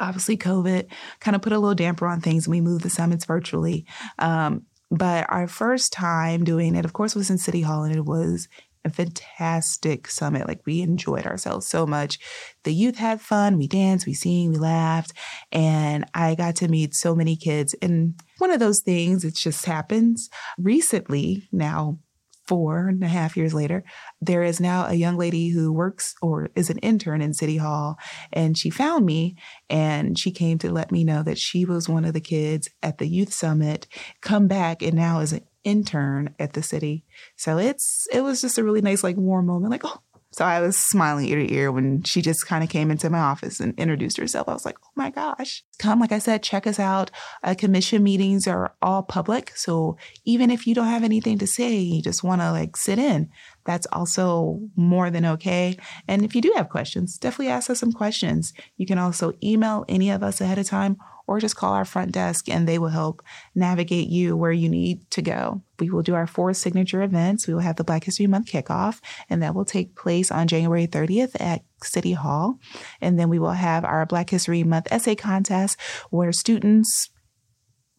obviously 0.00 0.36
COVID 0.36 0.86
kind 1.20 1.34
of 1.34 1.42
put 1.42 1.52
a 1.52 1.58
little 1.58 1.74
damper 1.74 2.06
on 2.06 2.20
things 2.20 2.46
and 2.46 2.52
we 2.52 2.60
moved 2.60 2.84
the 2.84 2.90
summits 2.90 3.24
virtually. 3.24 3.86
Um, 4.18 4.62
but 4.90 5.26
our 5.28 5.48
first 5.48 5.92
time 5.92 6.44
doing 6.44 6.76
it, 6.76 6.84
of 6.84 6.92
course, 6.92 7.14
was 7.14 7.30
in 7.30 7.38
City 7.38 7.62
Hall 7.62 7.82
and 7.82 7.94
it 7.94 8.04
was 8.04 8.48
a 8.86 8.90
fantastic 8.90 10.08
summit. 10.08 10.46
Like 10.46 10.60
we 10.64 10.80
enjoyed 10.80 11.26
ourselves 11.26 11.66
so 11.66 11.86
much. 11.86 12.18
The 12.62 12.72
youth 12.72 12.96
had 12.96 13.20
fun. 13.20 13.58
We 13.58 13.66
danced, 13.66 14.06
we 14.06 14.14
sang, 14.14 14.50
we 14.52 14.58
laughed, 14.58 15.12
and 15.50 16.04
I 16.14 16.36
got 16.36 16.56
to 16.56 16.68
meet 16.68 16.94
so 16.94 17.14
many 17.14 17.36
kids. 17.36 17.74
And 17.82 18.14
one 18.38 18.52
of 18.52 18.60
those 18.60 18.80
things, 18.80 19.24
it 19.24 19.34
just 19.34 19.66
happens. 19.66 20.30
Recently, 20.56 21.48
now 21.50 21.98
four 22.46 22.88
and 22.88 23.02
a 23.02 23.08
half 23.08 23.36
years 23.36 23.54
later, 23.54 23.84
there 24.20 24.42
is 24.42 24.60
now 24.60 24.86
a 24.86 24.94
young 24.94 25.16
lady 25.16 25.48
who 25.48 25.72
works 25.72 26.14
or 26.22 26.50
is 26.54 26.70
an 26.70 26.78
intern 26.78 27.20
in 27.20 27.34
City 27.34 27.56
Hall. 27.56 27.96
And 28.32 28.56
she 28.56 28.70
found 28.70 29.04
me 29.04 29.36
and 29.68 30.18
she 30.18 30.30
came 30.30 30.58
to 30.58 30.72
let 30.72 30.92
me 30.92 31.04
know 31.04 31.22
that 31.22 31.38
she 31.38 31.64
was 31.64 31.88
one 31.88 32.04
of 32.04 32.12
the 32.12 32.20
kids 32.20 32.68
at 32.82 32.98
the 32.98 33.08
youth 33.08 33.32
summit, 33.32 33.86
come 34.20 34.46
back 34.46 34.82
and 34.82 34.94
now 34.94 35.20
is 35.20 35.32
an 35.32 35.44
intern 35.64 36.34
at 36.38 36.52
the 36.52 36.62
city. 36.62 37.04
So 37.36 37.58
it's 37.58 38.06
it 38.12 38.20
was 38.20 38.40
just 38.40 38.58
a 38.58 38.64
really 38.64 38.80
nice, 38.80 39.02
like 39.02 39.16
warm 39.16 39.46
moment, 39.46 39.72
like, 39.72 39.84
oh, 39.84 40.00
so 40.36 40.44
I 40.44 40.60
was 40.60 40.76
smiling 40.76 41.28
ear 41.28 41.38
to 41.38 41.50
ear 41.50 41.72
when 41.72 42.02
she 42.02 42.20
just 42.20 42.46
kind 42.46 42.62
of 42.62 42.68
came 42.68 42.90
into 42.90 43.08
my 43.08 43.20
office 43.20 43.58
and 43.58 43.72
introduced 43.78 44.18
herself. 44.18 44.50
I 44.50 44.52
was 44.52 44.66
like, 44.66 44.76
oh 44.84 44.90
my 44.94 45.08
gosh. 45.08 45.64
Come, 45.78 45.98
like 45.98 46.12
I 46.12 46.18
said, 46.18 46.42
check 46.42 46.66
us 46.66 46.78
out. 46.78 47.10
Uh, 47.42 47.54
commission 47.56 48.02
meetings 48.02 48.46
are 48.46 48.74
all 48.82 49.02
public. 49.02 49.52
So 49.56 49.96
even 50.26 50.50
if 50.50 50.66
you 50.66 50.74
don't 50.74 50.88
have 50.88 51.04
anything 51.04 51.38
to 51.38 51.46
say, 51.46 51.78
you 51.78 52.02
just 52.02 52.22
want 52.22 52.42
to 52.42 52.52
like 52.52 52.76
sit 52.76 52.98
in, 52.98 53.30
that's 53.64 53.86
also 53.92 54.60
more 54.76 55.08
than 55.08 55.24
okay. 55.24 55.78
And 56.06 56.22
if 56.22 56.34
you 56.34 56.42
do 56.42 56.52
have 56.54 56.68
questions, 56.68 57.16
definitely 57.16 57.48
ask 57.48 57.70
us 57.70 57.80
some 57.80 57.92
questions. 57.92 58.52
You 58.76 58.84
can 58.84 58.98
also 58.98 59.32
email 59.42 59.86
any 59.88 60.10
of 60.10 60.22
us 60.22 60.42
ahead 60.42 60.58
of 60.58 60.66
time 60.66 60.98
or 61.26 61.40
just 61.40 61.56
call 61.56 61.72
our 61.72 61.84
front 61.84 62.12
desk 62.12 62.48
and 62.48 62.66
they 62.66 62.78
will 62.78 62.88
help 62.88 63.22
navigate 63.54 64.08
you 64.08 64.36
where 64.36 64.52
you 64.52 64.68
need 64.68 65.10
to 65.10 65.22
go. 65.22 65.62
We 65.78 65.90
will 65.90 66.02
do 66.02 66.14
our 66.14 66.26
four 66.26 66.54
signature 66.54 67.02
events. 67.02 67.46
We 67.46 67.54
will 67.54 67.60
have 67.60 67.76
the 67.76 67.84
Black 67.84 68.04
History 68.04 68.26
Month 68.26 68.46
kickoff, 68.46 69.00
and 69.28 69.42
that 69.42 69.54
will 69.54 69.64
take 69.64 69.94
place 69.94 70.30
on 70.30 70.48
January 70.48 70.86
30th 70.86 71.38
at 71.40 71.62
City 71.82 72.12
Hall. 72.12 72.58
And 73.00 73.18
then 73.18 73.28
we 73.28 73.38
will 73.38 73.52
have 73.52 73.84
our 73.84 74.06
Black 74.06 74.30
History 74.30 74.62
Month 74.62 74.88
essay 74.90 75.14
contest 75.14 75.78
where 76.10 76.32
students 76.32 77.10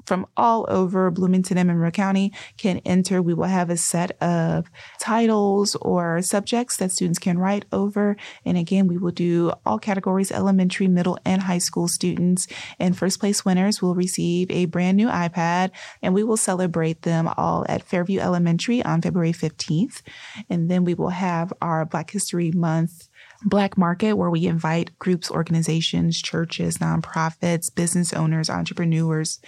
from 0.07 0.25
all 0.37 0.65
over 0.69 1.11
Bloomington 1.11 1.57
and 1.57 1.67
Monroe 1.67 1.91
County 1.91 2.31
can 2.57 2.79
enter. 2.85 3.21
We 3.21 3.33
will 3.33 3.43
have 3.43 3.69
a 3.69 3.77
set 3.77 4.19
of 4.21 4.71
titles 4.99 5.75
or 5.75 6.21
subjects 6.21 6.77
that 6.77 6.93
students 6.93 7.19
can 7.19 7.37
write 7.37 7.65
over. 7.73 8.15
And 8.45 8.57
again, 8.57 8.87
we 8.87 8.97
will 8.97 9.11
do 9.11 9.51
all 9.65 9.77
categories 9.77 10.31
elementary, 10.31 10.87
middle, 10.87 11.19
and 11.25 11.43
high 11.43 11.57
school 11.57 11.89
students. 11.89 12.47
And 12.79 12.97
first 12.97 13.19
place 13.19 13.43
winners 13.43 13.81
will 13.81 13.95
receive 13.95 14.49
a 14.49 14.65
brand 14.65 14.95
new 14.95 15.09
iPad, 15.09 15.71
and 16.01 16.13
we 16.13 16.23
will 16.23 16.37
celebrate 16.37 17.01
them 17.01 17.27
all 17.35 17.65
at 17.67 17.83
Fairview 17.83 18.19
Elementary 18.19 18.81
on 18.83 19.01
February 19.01 19.33
15th. 19.33 20.01
And 20.49 20.71
then 20.71 20.85
we 20.85 20.93
will 20.93 21.09
have 21.09 21.51
our 21.61 21.85
Black 21.85 22.11
History 22.11 22.51
Month 22.51 23.09
Black 23.43 23.77
Market, 23.77 24.13
where 24.13 24.29
we 24.29 24.47
invite 24.47 24.97
groups, 24.99 25.29
organizations, 25.29 26.21
churches, 26.21 26.77
nonprofits, 26.77 27.73
business 27.73 28.13
owners, 28.13 28.49
entrepreneurs, 28.49 29.39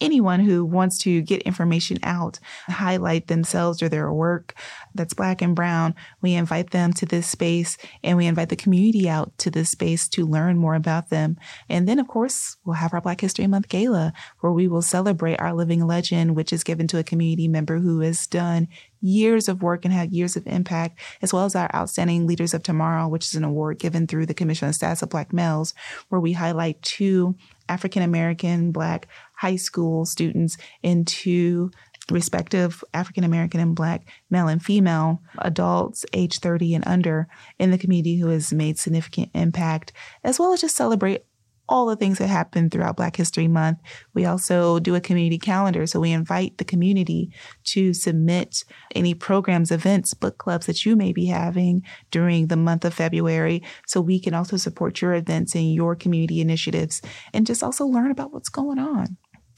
anyone 0.00 0.40
who 0.40 0.64
wants 0.64 0.98
to 0.98 1.22
get 1.22 1.42
information 1.42 1.98
out, 2.02 2.38
highlight 2.66 3.26
themselves 3.28 3.82
or 3.82 3.88
their 3.88 4.12
work 4.12 4.54
that's 4.94 5.14
black 5.14 5.42
and 5.42 5.54
brown, 5.54 5.94
we 6.20 6.34
invite 6.34 6.70
them 6.70 6.92
to 6.94 7.06
this 7.06 7.26
space 7.26 7.76
and 8.02 8.16
we 8.16 8.26
invite 8.26 8.48
the 8.48 8.56
community 8.56 9.08
out 9.08 9.36
to 9.38 9.50
this 9.50 9.70
space 9.70 10.08
to 10.08 10.26
learn 10.26 10.56
more 10.56 10.74
about 10.74 11.10
them. 11.10 11.36
And 11.68 11.88
then, 11.88 11.98
of 11.98 12.08
course, 12.08 12.56
we'll 12.64 12.74
have 12.74 12.94
our 12.94 13.00
Black 13.00 13.20
History 13.20 13.46
Month 13.46 13.68
Gala 13.68 14.12
where 14.40 14.52
we 14.52 14.68
will 14.68 14.82
celebrate 14.82 15.40
our 15.40 15.54
living 15.54 15.86
legend, 15.86 16.36
which 16.36 16.52
is 16.52 16.64
given 16.64 16.86
to 16.88 16.98
a 16.98 17.04
community 17.04 17.48
member 17.48 17.78
who 17.78 18.00
has 18.00 18.26
done 18.26 18.68
years 19.00 19.48
of 19.48 19.62
work 19.62 19.84
and 19.84 19.92
had 19.92 20.12
years 20.12 20.36
of 20.36 20.46
impact, 20.46 20.98
as 21.22 21.32
well 21.32 21.44
as 21.44 21.54
our 21.54 21.72
Outstanding 21.74 22.26
Leaders 22.26 22.54
of 22.54 22.62
Tomorrow, 22.62 23.08
which 23.08 23.26
is 23.26 23.34
an 23.34 23.44
award 23.44 23.78
given 23.78 24.06
through 24.06 24.26
the 24.26 24.34
Commission 24.34 24.66
on 24.66 24.72
Status 24.72 25.02
of 25.02 25.10
Black 25.10 25.32
Males, 25.32 25.74
where 26.08 26.20
we 26.20 26.32
highlight 26.32 26.82
two 26.82 27.36
African 27.68 28.02
American, 28.02 28.72
Black 28.72 29.08
high 29.36 29.56
school 29.56 30.04
students 30.04 30.56
into 30.82 31.70
respective 32.10 32.84
African 32.94 33.24
American 33.24 33.60
and 33.60 33.74
Black 33.74 34.08
male 34.30 34.48
and 34.48 34.62
female 34.62 35.20
adults 35.38 36.04
age 36.12 36.38
30 36.38 36.76
and 36.76 36.86
under 36.86 37.26
in 37.58 37.70
the 37.70 37.78
community 37.78 38.16
who 38.16 38.28
has 38.28 38.52
made 38.52 38.78
significant 38.78 39.30
impact, 39.34 39.92
as 40.22 40.38
well 40.38 40.52
as 40.52 40.60
just 40.60 40.76
celebrate 40.76 41.24
all 41.68 41.86
the 41.86 41.96
things 41.96 42.18
that 42.18 42.28
happen 42.28 42.70
throughout 42.70 42.96
Black 42.96 43.16
History 43.16 43.48
Month. 43.48 43.78
We 44.14 44.24
also 44.24 44.78
do 44.78 44.94
a 44.94 45.00
community 45.00 45.38
calendar. 45.38 45.86
So 45.86 46.00
we 46.00 46.12
invite 46.12 46.58
the 46.58 46.64
community 46.64 47.32
to 47.64 47.92
submit 47.92 48.64
any 48.94 49.14
programs, 49.14 49.70
events, 49.72 50.14
book 50.14 50.38
clubs 50.38 50.66
that 50.66 50.84
you 50.84 50.96
may 50.96 51.12
be 51.12 51.26
having 51.26 51.82
during 52.10 52.46
the 52.46 52.56
month 52.56 52.84
of 52.84 52.94
February. 52.94 53.62
So 53.86 54.00
we 54.00 54.20
can 54.20 54.34
also 54.34 54.56
support 54.56 55.00
your 55.00 55.14
events 55.14 55.54
and 55.54 55.74
your 55.74 55.96
community 55.96 56.40
initiatives 56.40 57.02
and 57.34 57.46
just 57.46 57.62
also 57.62 57.84
learn 57.84 58.10
about 58.10 58.32
what's 58.32 58.48
going 58.48 58.78
on 58.78 59.16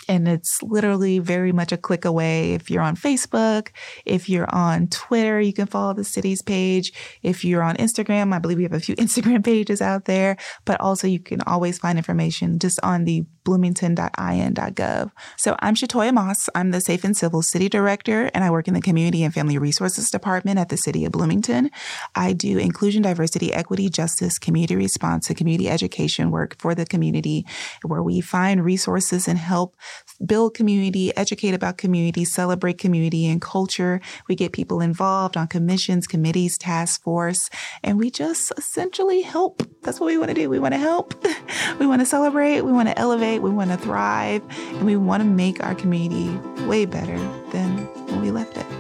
and 0.09 0.27
it's 0.27 0.63
literally 0.63 1.19
very 1.19 1.53
much 1.53 1.71
a 1.71 1.77
click 1.77 2.05
away. 2.05 2.55
If 2.55 2.71
you're 2.71 2.83
on 2.83 2.97
Facebook, 2.97 3.69
if 4.07 4.29
you're 4.29 4.53
on 4.53 4.89
Twitter, 4.89 5.41
you 5.41 5.53
can 5.53 5.67
follow 5.67 5.93
the 5.93 6.05
city's 6.05 6.43
page. 6.43 6.93
If 7.23 7.45
you're 7.45 7.63
on 7.63 7.77
Instagram, 7.77 8.33
I 8.33 8.39
believe 8.39 8.57
we 8.57 8.63
have 8.65 8.73
a 8.73 8.81
few 8.81 8.97
Instagram 8.97 9.45
pages 9.45 9.83
out 9.83 10.07
there, 10.07 10.37
but 10.65 10.81
also 10.81 11.07
you 11.07 11.21
can 11.21 11.43
always 11.43 11.79
find 11.79 11.99
information 11.99 12.59
just 12.59 12.81
on 12.83 13.05
the 13.05 13.25
bloomington.in.gov. 13.45 15.11
So 15.39 15.57
I'm 15.61 15.75
Shatoya 15.75 16.13
Moss. 16.13 16.51
I'm 16.55 16.71
the 16.71 16.83
Safe 16.83 17.03
and 17.03 17.17
Civil 17.17 17.41
City 17.41 17.71
Director, 17.71 18.31
and 18.35 18.45
I 18.45 18.51
work 18.51 18.69
in 18.69 18.75
the 18.75 18.81
Community 18.83 19.25
and 19.25 19.33
Family 19.33 19.57
Resources 19.57 20.11
Department 20.11 20.59
at 20.59 20.69
the 20.69 20.77
City 20.77 21.07
of 21.07 21.13
Bloomington. 21.13 21.71
I 22.15 22.35
do 22.35 22.59
inclusion, 22.59 23.03
diversity, 23.03 23.53
equity, 23.55 23.89
justice, 23.89 24.39
community 24.39 24.77
response, 24.77 25.29
and 25.29 25.37
community 25.37 25.71
education 25.71 26.31
work 26.31 26.57
for 26.59 26.75
the 26.75 26.85
community 26.85 27.47
where 27.83 28.03
we 28.03 28.21
find 28.21 28.63
resources 28.63 29.27
and 29.27 29.39
help 29.39 29.77
build 30.25 30.55
community, 30.55 31.17
educate 31.17 31.55
about 31.55 31.79
community, 31.79 32.25
celebrate 32.25 32.79
community 32.79 33.27
and 33.27 33.41
culture. 33.41 34.01
We 34.29 34.35
get 34.35 34.53
people 34.53 34.81
involved 34.81 35.37
on 35.37 35.49
commissions, 35.49 36.07
committees, 36.07 36.59
task 36.59 37.03
force, 37.03 37.51
and 37.83 37.99
we 37.99 38.11
just 38.11 38.53
essentially 38.57 39.23
help. 39.23 39.63
That's 39.83 40.01
what 40.01 40.07
we 40.07 40.19
want 40.19 40.29
to 40.31 40.35
do. 40.35 40.51
We 40.51 40.59
want 40.59 40.75
to 40.75 40.79
help. 40.79 41.15
We 41.79 41.87
want 41.87 42.01
to 42.01 42.07
celebrate. 42.07 42.63
We 42.63 42.73
want 42.73 42.89
to 42.89 42.99
elevate 42.99 43.43
we 43.43 43.51
want 43.51 43.71
to 43.71 43.77
thrive, 43.77 44.43
and 44.75 44.85
we 44.87 44.97
want 44.97 45.23
to 45.23 45.29
make 45.29 45.63
our 45.63 45.75
community 45.75 46.29
way 46.67 46.87
better 46.87 47.17
than 47.53 47.87
when 48.07 48.21
we 48.21 48.31
left 48.31 48.57
it. 48.57 48.78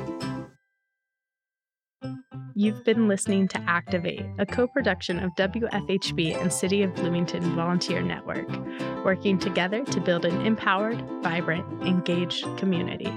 You've 2.58 2.82
been 2.82 3.06
listening 3.06 3.46
to 3.48 3.60
Activate, 3.68 4.24
a 4.38 4.44
co 4.44 4.66
production 4.66 5.20
of 5.20 5.32
WFHB 5.36 6.42
and 6.42 6.52
City 6.52 6.82
of 6.82 6.92
Bloomington 6.96 7.54
Volunteer 7.54 8.02
Network, 8.02 8.48
working 9.04 9.38
together 9.38 9.84
to 9.84 10.00
build 10.00 10.24
an 10.24 10.44
empowered, 10.44 11.00
vibrant, 11.22 11.64
engaged 11.86 12.44
community. 12.58 13.12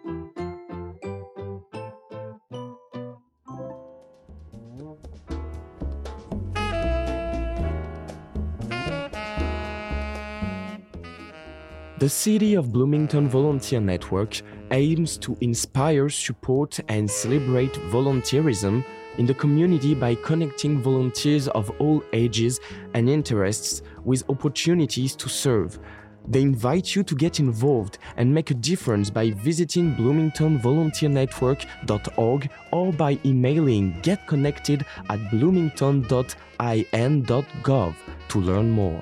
The 11.98 12.10
City 12.10 12.56
of 12.56 12.74
Bloomington 12.74 13.30
Volunteer 13.30 13.80
Network 13.80 14.42
aims 14.72 15.18
to 15.20 15.38
inspire, 15.40 16.10
support, 16.10 16.78
and 16.90 17.10
celebrate 17.10 17.72
volunteerism 17.90 18.84
in 19.18 19.26
the 19.26 19.34
community 19.34 19.96
by 19.96 20.16
connecting 20.16 20.82
volunteers 20.82 21.48
of 21.48 21.72
all 21.80 22.04
ages 22.12 22.60
and 22.96 23.10
interests 23.10 23.82
with 24.04 24.30
opportunities 24.30 25.16
to 25.16 25.30
serve. 25.30 25.80
They 26.28 26.42
invite 26.42 26.98
you 26.98 27.04
to 27.04 27.16
get 27.16 27.40
involved 27.40 28.00
and 28.18 28.34
make 28.34 28.52
a 28.52 28.56
difference 28.56 29.10
by 29.10 29.32
visiting 29.32 29.96
bloomingtonvolunteernetwork.org 29.96 32.50
or 32.74 32.92
by 32.92 33.18
emailing 33.24 34.02
getconnected 34.02 34.84
at 35.10 35.32
bloomington.in.gov 35.32 37.96
to 38.28 38.42
learn 38.42 38.70
more. 38.70 39.02